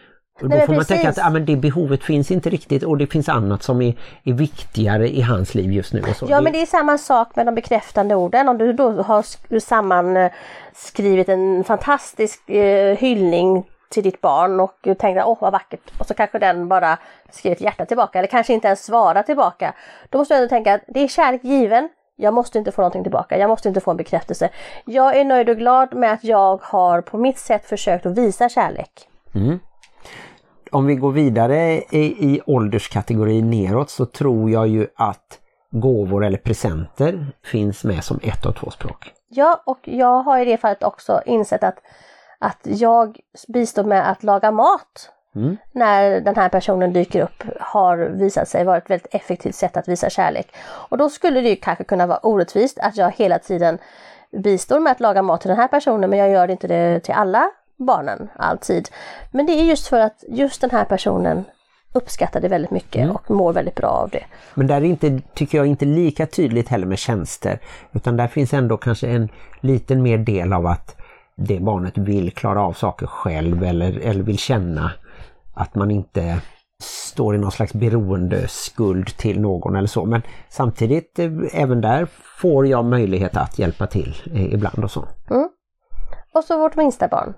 [0.42, 1.24] Och då Nej, får man tänka att precis.
[1.24, 5.08] ja, men det behovet finns inte riktigt och det finns annat som är, är viktigare
[5.08, 6.02] i hans liv just nu.
[6.28, 8.48] Ja men det är samma sak med de bekräftande orden.
[8.48, 10.30] Om du då har sk- samman eh,
[10.74, 16.06] skrivit en fantastisk eh, hyllning till ditt barn och du tänkte åh vad vackert och
[16.06, 16.98] så kanske den bara
[17.30, 19.74] skriver ett hjärta tillbaka eller kanske inte ens svarar tillbaka.
[20.10, 21.88] Då måste du ändå tänka att det är kärlek given.
[22.16, 23.38] Jag måste inte få någonting tillbaka.
[23.38, 24.48] Jag måste inte få en bekräftelse.
[24.84, 28.48] Jag är nöjd och glad med att jag har på mitt sätt försökt att visa
[28.48, 28.90] kärlek.
[30.70, 35.38] Om vi går vidare i, i ålderskategori neråt så tror jag ju att
[35.70, 39.12] gåvor eller presenter finns med som ett av två språk.
[39.28, 41.78] Ja, och jag har i det fallet också insett att,
[42.38, 43.18] att jag
[43.48, 45.56] bistår med att laga mat Mm.
[45.72, 49.88] när den här personen dyker upp har visat sig vara ett väldigt effektivt sätt att
[49.88, 50.54] visa kärlek.
[50.60, 53.78] Och då skulle det ju kanske kunna vara orättvist att jag hela tiden
[54.32, 57.14] bistår med att laga mat till den här personen men jag gör inte det till
[57.14, 57.50] alla
[57.80, 58.88] barnen alltid.
[59.30, 61.44] Men det är just för att just den här personen
[61.92, 64.24] uppskattar det väldigt mycket och mår väldigt bra av det.
[64.54, 67.58] Men där är inte, tycker jag inte lika tydligt heller med tjänster
[67.92, 69.28] utan där finns ändå kanske en
[69.60, 70.96] liten mer del av att
[71.36, 74.92] det barnet vill klara av saker själv eller, eller vill känna
[75.54, 76.40] att man inte
[76.82, 80.04] står i någon slags beroende skuld till någon eller så.
[80.04, 82.06] Men samtidigt eh, även där
[82.40, 85.04] får jag möjlighet att hjälpa till eh, ibland och så.
[86.34, 87.34] Och så vårt minsta barn.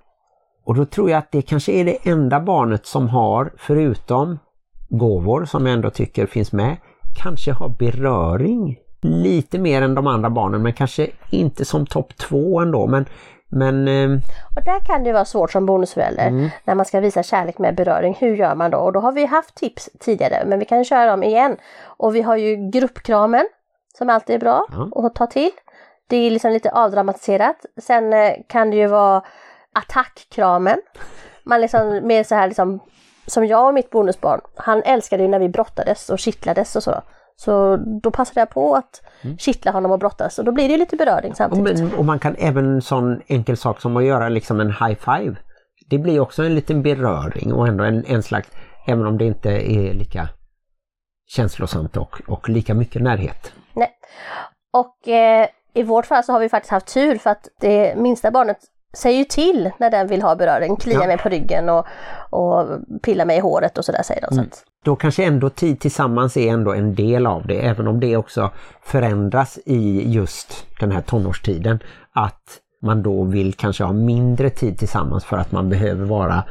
[0.65, 4.39] Och då tror jag att det kanske är det enda barnet som har, förutom
[4.89, 6.77] gåvor som jag ändå tycker finns med,
[7.23, 12.61] kanske har beröring lite mer än de andra barnen men kanske inte som topp två
[12.61, 12.87] ändå.
[12.87, 13.05] Men,
[13.49, 14.19] men eh,
[14.57, 18.17] Och där kan det vara svårt som bonusförälder när man ska visa kärlek med beröring.
[18.21, 18.79] Hur gör man då?
[18.79, 21.57] Och då har vi haft tips tidigare men vi kan köra dem igen.
[21.85, 23.49] Och vi har ju gruppkramen
[23.99, 25.07] som alltid är bra Ja.
[25.07, 25.51] att ta till.
[26.09, 27.57] Det är liksom lite avdramatiserat.
[27.83, 29.23] Sen eh, kan det ju vara
[29.73, 30.81] attackkramen.
[31.45, 32.81] Man liksom mer så här liksom,
[33.27, 37.03] som jag och mitt bonusbarn, han älskade ju när vi brottades och kittlades och så.
[37.37, 39.03] Så då passade jag på att
[39.39, 41.79] kittla honom och brottas och då blir det lite beröring Och, samtidigt.
[41.81, 44.95] men, och man kan även en sån enkel sak som att göra liksom en high
[44.95, 45.37] five.
[45.91, 48.49] Det blir också en liten beröring och ändå en, en slags,
[48.87, 50.29] även om det inte är lika
[51.27, 53.53] känslosamt och, och lika mycket närhet.
[53.73, 53.91] Nej.
[54.73, 58.31] Och eh, i vårt fall så har vi faktiskt haft tur för att det minsta
[58.31, 58.59] barnet
[58.93, 61.07] säger ju till när den vill ha beröring, kliar Ja.
[61.07, 61.87] mig på ryggen och,
[62.31, 62.67] och
[63.03, 64.35] pillar mig i håret och sådär säger de.
[64.35, 68.01] Så att, Då kanske ändå tid tillsammans är ändå en del av det, även om
[68.01, 68.51] det också
[68.83, 71.79] förändras i just den här tonårstiden.
[72.13, 76.45] Att man då vill kanske ha mindre tid tillsammans för att man behöver vara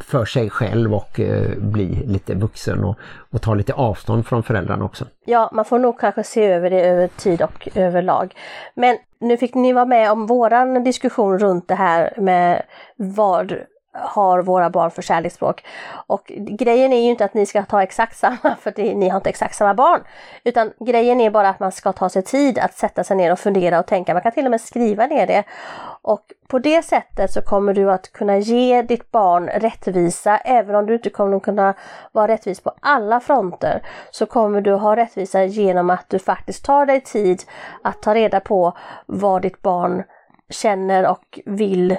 [0.00, 2.98] för sig själv och eh, bli lite vuxen och,
[3.30, 5.04] och ta lite avstånd från föräldrarna också.
[5.24, 8.34] Ja, man får nog kanske se över det över tid och överlag.
[8.74, 12.62] Men nu fick ni vara med om våran diskussion runt det här med
[12.96, 13.56] vad
[13.94, 15.64] har våra barn för kärleksspråk.
[16.06, 19.16] Och grejen är ju inte att ni ska ta exakt samma, för det, ni har
[19.16, 20.00] inte exakt samma barn.
[20.44, 23.38] Utan grejen är bara att man ska ta sig tid att sätta sig ner och
[23.38, 24.12] fundera och tänka.
[24.12, 25.44] Man kan till och med skriva ner det.
[26.02, 30.86] Och på det sättet så kommer du att kunna ge ditt barn rättvisa, även om
[30.86, 31.74] du inte kommer kunna
[32.12, 36.86] vara rättvis på alla fronter, så kommer du ha rättvisa genom att du faktiskt tar
[36.86, 37.42] dig tid
[37.82, 38.76] att ta reda på
[39.06, 40.02] vad ditt barn
[40.48, 41.96] känner och vill,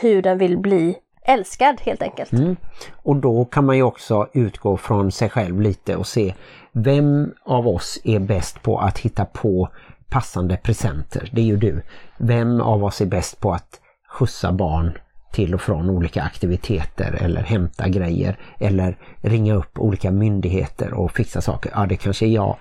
[0.00, 2.32] hur den vill bli älskad helt enkelt.
[2.32, 2.56] Mm.
[2.92, 6.34] Och då kan man ju också utgå från sig själv lite och se
[6.72, 9.68] vem av oss är bäst på att hitta på
[10.08, 11.30] passande presenter.
[11.32, 11.82] Det är ju du.
[12.18, 14.98] Vem av oss är bäst på att skjutsa barn
[15.32, 21.40] till och från olika aktiviteter eller hämta grejer eller ringa upp olika myndigheter och fixa
[21.40, 21.72] saker.
[21.74, 22.56] Ja, det kanske är jag.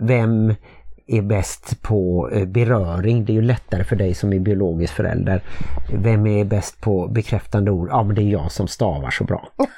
[0.00, 0.54] Vem
[1.10, 3.24] är bäst på eh, beröring?
[3.24, 5.42] Det är ju lättare för dig som är biologisk förälder.
[5.94, 7.88] Vem är bäst på bekräftande ord?
[7.90, 9.48] Ja, men det är jag som stavar så bra.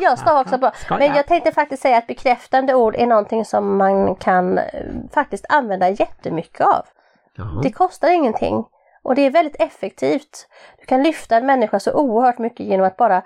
[0.00, 0.72] Jag stavar också bra.
[0.90, 4.64] Men jag tänkte faktiskt säga att bekräftande ord är någonting som man kan eh,
[5.12, 6.86] faktiskt använda jättemycket av.
[7.36, 7.60] Jaha.
[7.62, 8.64] Det kostar ingenting
[9.02, 10.48] och det är väldigt effektivt.
[10.80, 13.22] Du kan lyfta en människa så oerhört mycket genom att bara,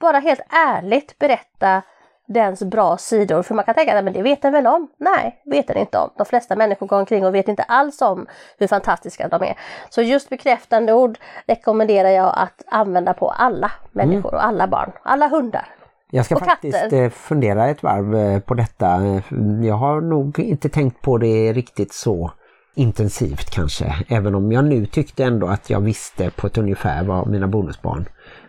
[0.00, 1.82] bara helt ärligt berätta
[2.28, 3.42] dens bra sidor.
[3.42, 4.88] För man kan tänka, "Nej, men det vet den väl om?
[4.98, 6.10] Nej, vet den inte om.
[6.16, 8.26] De flesta människor går omkring och vet inte alls om
[8.58, 9.54] hur fantastiska de är.
[9.90, 15.28] Så just bekräftande ord rekommenderar jag att använda på alla människor och alla barn, alla
[15.28, 15.66] hundar.
[16.10, 17.02] Jag ska faktiskt katter.
[17.04, 18.86] eh, fundera ett varv eh, på detta.
[18.86, 19.22] Eh,
[19.66, 22.30] Jag har nog inte tänkt på det riktigt så
[22.74, 23.94] intensivt kanske.
[24.08, 28.08] Även om jag nu tyckte ändå att jag visste på ett ungefär vad mina bonusbarn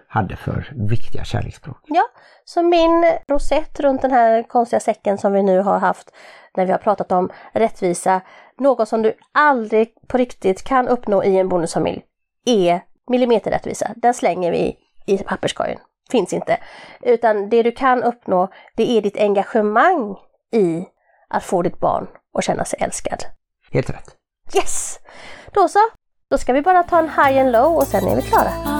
[0.09, 1.77] hade för viktiga kärleksspråk.
[1.85, 2.03] Ja,
[2.45, 6.11] så min rosett runt den här konstiga säcken som vi nu har haft
[6.57, 8.21] när vi har pratat om rättvisa,
[8.57, 12.01] något som du aldrig på riktigt kan uppnå i en bonusfamilj,
[12.45, 13.91] är millimeterrättvisa.
[13.95, 15.79] Den slänger vi i papperskorgen.
[16.11, 16.57] Finns inte.
[17.01, 20.15] Utan det du kan uppnå, det är ditt engagemang
[20.51, 20.85] i
[21.29, 22.07] att få ditt barn
[22.37, 23.23] att känna sig älskad.
[23.71, 24.15] Helt rätt.
[24.55, 24.99] Yes!
[25.51, 25.79] Då så!
[26.29, 28.78] Då ska vi bara ta en high and low och sen är vi klara.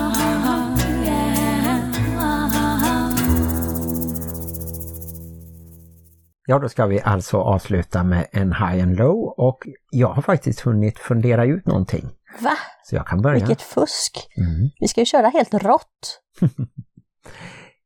[6.49, 10.59] Ja, då ska vi alltså avsluta med en high and low och jag har faktiskt
[10.59, 12.09] hunnit fundera ut någonting.
[12.39, 12.51] Va?
[12.83, 13.35] Så jag kan börja.
[13.35, 14.27] Vilket fusk!
[14.37, 14.69] Mm.
[14.79, 16.21] Vi ska ju köra helt rått.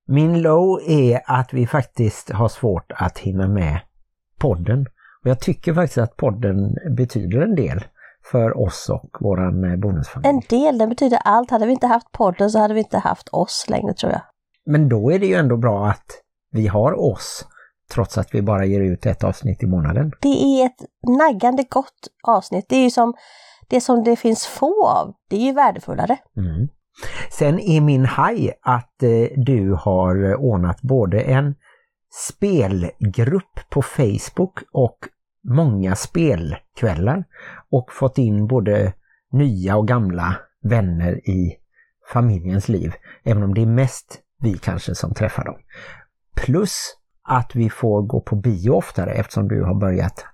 [0.07, 3.79] Min low är att vi faktiskt har svårt att hinna med
[4.39, 4.81] podden.
[5.23, 7.83] Och jag tycker faktiskt att podden betyder en del
[8.31, 10.29] för oss och våran eh, bonusfamilj.
[10.29, 11.51] En del, det betyder allt.
[11.51, 14.21] Hade vi inte haft podden så hade vi inte haft oss längre tror jag.
[14.65, 16.05] Men då är det ju ändå bra att
[16.51, 17.47] vi har oss
[17.93, 20.11] trots att vi bara ger ut ett avsnitt i månaden.
[20.21, 22.65] Det är ett naggande gott avsnitt.
[22.69, 23.13] Det är ju som
[23.69, 25.13] det som det finns få av.
[25.29, 26.17] Det är ju värdefullare.
[26.37, 26.67] Mm.
[27.31, 31.55] Sen är min haj att eh, du har ordnat både en
[32.29, 34.97] spelgrupp på Facebook och
[35.43, 37.23] många spelkvällar
[37.71, 38.93] och fått in både
[39.31, 41.55] nya och gamla vänner i
[42.13, 45.57] familjens liv, även om det är mest vi kanske som träffar dem.
[46.35, 50.25] Plus att vi får gå på bio oftare eftersom du har börjat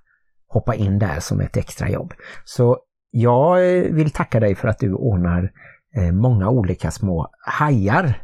[0.48, 2.14] hoppa in där som ett extra jobb.
[2.46, 2.78] Så
[3.12, 5.52] jag eh, vill tacka dig för att du ordnar
[5.96, 8.24] eh, många olika små hajar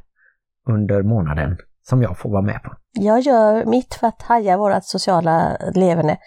[0.69, 2.73] under månaden som jag får vara med på.
[2.91, 6.17] Jag gör mitt för att haja vårt sociala leverne.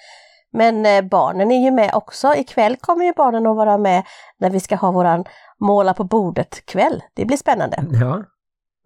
[0.52, 2.34] Men eh, barnen är ju med också.
[2.34, 4.02] Ikväll kommer ju barnen att vara med
[4.38, 5.24] när vi ska ha våran
[5.60, 7.02] måla på bordet kväll.
[7.14, 7.84] Det blir spännande.
[7.90, 8.24] Ja,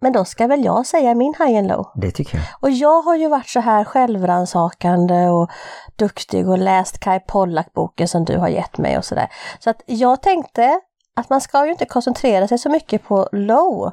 [0.03, 1.91] Men då ska väl jag säga min high and low.
[1.95, 2.45] Det tycker jag.
[2.59, 5.49] Och jag har ju varit så här självransakande och
[5.95, 9.27] duktig och läst Kai Pollak-boken som du har gett mig och sådär.
[9.59, 10.79] Så att jag tänkte
[11.15, 13.91] att man ska ju inte koncentrera sig så mycket på low,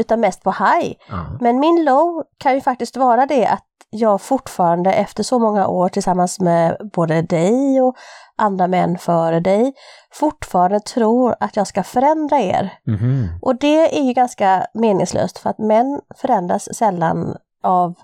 [0.00, 0.94] utan mest på high.
[1.08, 1.38] Ja.
[1.40, 5.88] Men min low kan ju faktiskt vara det att jag fortfarande efter så många år
[5.88, 7.96] tillsammans med både dig och
[8.36, 9.72] andra män före dig
[10.12, 12.72] fortfarande tror att jag ska förändra er.
[12.86, 13.28] Mhm.
[13.42, 17.94] Och det är ju ganska meningslöst för att män förändras sällan av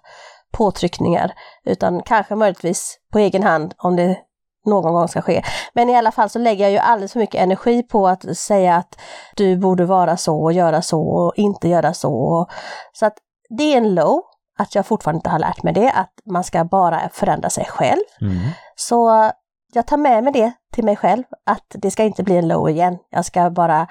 [0.52, 1.32] påtryckningar
[1.64, 4.18] utan kanske möjligtvis på egen hand om det
[4.66, 5.42] någon gång ska ske.
[5.72, 8.76] Men i alla fall så lägger jag ju alldeles för mycket energi på att säga
[8.76, 8.98] att
[9.36, 12.46] du borde vara så och göra så och inte göra så.
[12.92, 13.14] Så att
[13.58, 14.22] det är en low,
[14.58, 18.02] att jag fortfarande inte har lärt mig det, att man ska bara förändra sig själv.
[18.20, 18.38] Mm.
[18.76, 19.30] Så
[19.72, 22.70] jag tar med mig det till mig själv, att det ska inte bli en low
[22.70, 22.98] igen.
[23.10, 23.86] Jag ska bara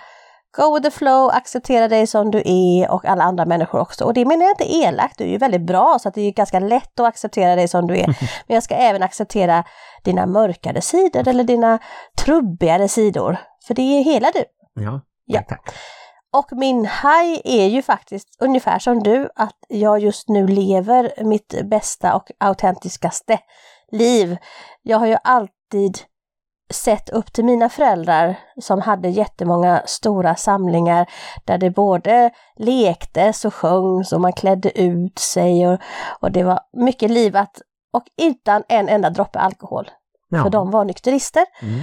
[0.55, 4.05] go with the flow, acceptera dig som du är och alla andra människor också.
[4.05, 6.31] Och det menar jag inte elakt, du är ju väldigt bra så att det är
[6.31, 8.07] ganska lätt att acceptera dig som du är.
[8.47, 9.63] Men jag ska även acceptera
[10.03, 11.79] dina mörkare sidor eller dina
[12.17, 13.37] trubbigare sidor.
[13.67, 14.43] För det är hela du.
[14.83, 15.41] Ja, Ja.
[15.49, 15.69] tack.
[16.33, 21.61] Och min high är ju faktiskt ungefär som du, att jag just nu lever mitt
[21.63, 23.39] bästa och autentiskaste
[23.91, 24.37] liv.
[24.81, 25.97] Jag har ju alltid
[26.73, 31.09] sett upp till mina föräldrar som hade jättemånga stora samlingar
[31.45, 35.79] där det både lektes och sjöngs och man klädde ut sig och,
[36.19, 37.61] och det var mycket livat
[37.93, 39.89] och utan en enda droppe alkohol.
[40.29, 40.43] Ja.
[40.43, 41.45] För de var nykterister.
[41.61, 41.81] Mm.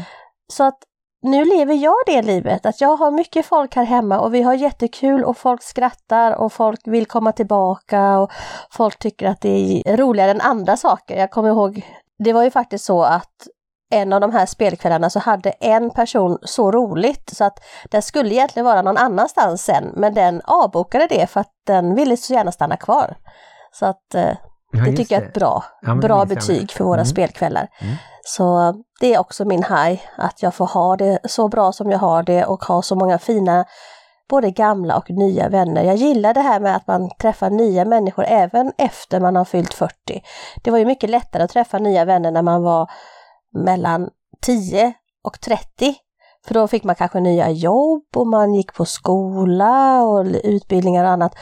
[0.53, 0.79] Så att
[1.23, 4.55] nu lever jag det livet, att jag har mycket folk här hemma och vi har
[4.55, 8.33] jättekul och folk skrattar och folk vill komma tillbaka och
[8.71, 11.17] folk tycker att det är roligare än andra saker.
[11.17, 11.87] Jag kommer ihåg,
[12.19, 13.49] det var ju faktiskt så att
[13.93, 17.59] en av de här spelkvällarna så hade en person så roligt så att
[17.91, 22.17] den skulle egentligen vara någon annanstans sen men den avbokade det för att den ville
[22.17, 23.17] så gärna stanna kvar.
[23.73, 24.31] Så att eh,
[24.75, 27.07] Ja, det tycker jag är ett bra, Ja, bra betyg för våra Mm.
[27.07, 27.69] spelkvällar.
[27.81, 27.95] Mm.
[28.25, 31.99] Så det är också min high, att jag får ha det så bra som jag
[31.99, 33.65] har det och ha så många fina
[34.31, 35.85] både gamla och nya vänner.
[35.85, 39.75] Jag gillar det här med att man träffar nya människor även efter man har fyllt
[39.75, 39.95] 40.
[40.63, 42.91] Det var ju mycket lättare att träffa nya vänner när man var
[43.53, 44.93] mellan 10
[45.25, 45.95] och 30.
[46.47, 51.11] För då fick man kanske nya jobb och man gick på skola och utbildningar och
[51.11, 51.35] annat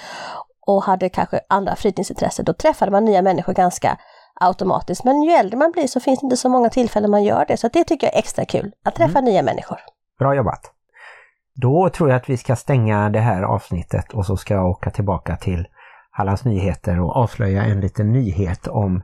[0.67, 2.45] och hade kanske andra fritidsintressen.
[2.45, 3.99] Då träffade man nya människor ganska
[4.35, 5.05] automatiskt.
[5.05, 7.57] Men ju äldre man blir så finns det inte så många tillfällen man gör det.
[7.57, 9.79] Så det tycker jag är extra kul, att träffa nya människor.
[10.19, 10.73] Bra jobbat!
[11.55, 14.91] Då tror jag att vi ska stänga det här avsnittet och så ska jag åka
[14.91, 15.69] tillbaka till
[16.11, 19.03] Hallands Nyheter och avslöja en liten nyhet om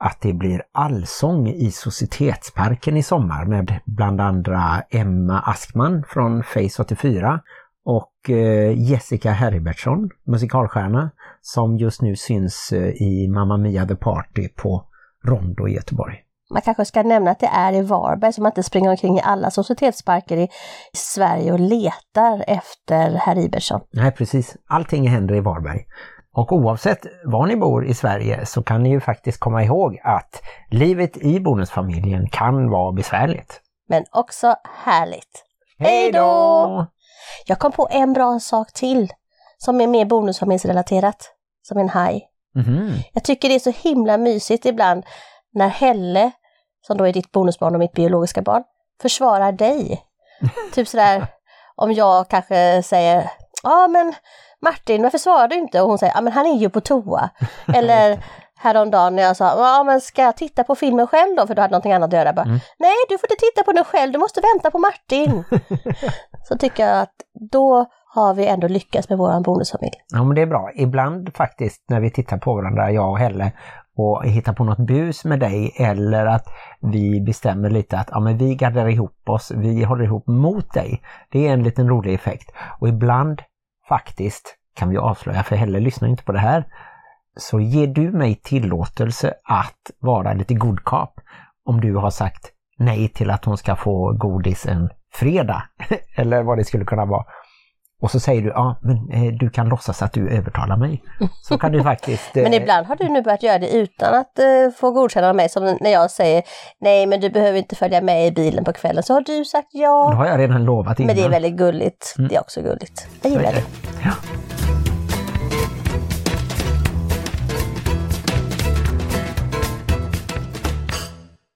[0.00, 6.82] att det blir allsång i Societetsparken i sommar med bland andra Emma Askman från Face
[6.82, 7.40] 84
[7.84, 14.48] och eh, Jessica Herbertsson, musikalstjärna, som just nu syns eh, i Mamma Mia The Party
[14.48, 14.84] på
[15.24, 16.16] Rondo i Göteborg.
[16.52, 19.20] Man kanske ska nämna att det är i Varberg så man inte springer omkring i
[19.24, 20.48] alla societetsparker i
[20.92, 23.80] Sverige och letar efter herr Ibersson.
[23.92, 25.86] Nej precis, allting händer i Varberg.
[26.32, 30.42] Och oavsett var ni bor i Sverige så kan ni ju faktiskt komma ihåg att
[30.70, 33.60] livet i bonusfamiljen kan vara besvärligt.
[33.88, 34.54] Men också
[34.84, 35.44] härligt.
[35.78, 36.86] Hej då!
[37.46, 39.12] Jag kom på en bra sak till
[39.58, 42.26] som är mer bonusfamiljsrelaterat, som en haj.
[42.54, 42.92] Mhm.
[43.12, 45.04] Jag tycker det är så himla mysigt ibland
[45.54, 46.30] när Helle,
[46.86, 48.62] som då är ditt bonusbarn och mitt biologiska barn,
[49.02, 50.02] försvarar dig.
[50.72, 51.26] typ sådär,
[51.76, 53.30] om jag kanske säger,
[53.62, 54.14] ja men
[54.62, 55.80] Martin, varför svarar du inte?
[55.80, 57.30] Och hon säger, ja men han är ju på toa.
[57.74, 58.24] Eller
[58.56, 61.46] häromdagen när jag sa, ja men ska jag titta på filmen själv då?
[61.46, 62.24] För du hade någonting annat att göra.
[62.24, 62.60] Jag Bara, Mm.
[62.78, 65.44] Nej, du får inte titta på den själv, du måste vänta på Martin.
[66.48, 67.14] Så tycker jag att
[67.50, 69.94] då har vi ändå lyckats med vår bonusfamilj.
[70.12, 70.70] Ja men det är bra.
[70.74, 73.52] Ibland faktiskt när vi tittar på varandra, jag och Helle,
[73.96, 76.46] och hittar på något bus med dig eller att
[76.80, 81.02] vi bestämmer lite att ja, men vi gaddar ihop oss, vi håller ihop mot dig.
[81.30, 82.50] Det är en liten rolig effekt.
[82.78, 83.42] Och ibland
[83.90, 86.64] faktiskt kan vi avslöja, för Helle lyssnar inte på det här,
[87.36, 91.20] så ger du mig tillåtelse att vara lite godkap
[91.64, 95.62] om du har sagt nej till att hon ska få godis en fredag.
[96.16, 97.24] eller vad det skulle kunna vara.
[98.00, 101.02] Och så säger du, ja men eh, du kan låtsas att du övertalar mig.
[101.42, 102.30] Så kan du faktiskt...
[102.34, 104.44] Men eh, ibland har du nu börjat göra det utan att eh,
[104.76, 105.48] få godkänna av mig.
[105.48, 106.42] Som när jag säger
[106.80, 109.02] nej men du behöver inte följa med i bilen på kvällen.
[109.02, 110.12] Så har du sagt ja.
[110.12, 111.06] har jag redan lovat innan.
[111.06, 112.14] Men det är väldigt gulligt.
[112.18, 112.28] Mm.
[112.28, 113.06] Det är också gulligt.
[113.22, 113.50] Jag gillar det.
[113.50, 113.64] det.
[114.04, 114.10] Ja.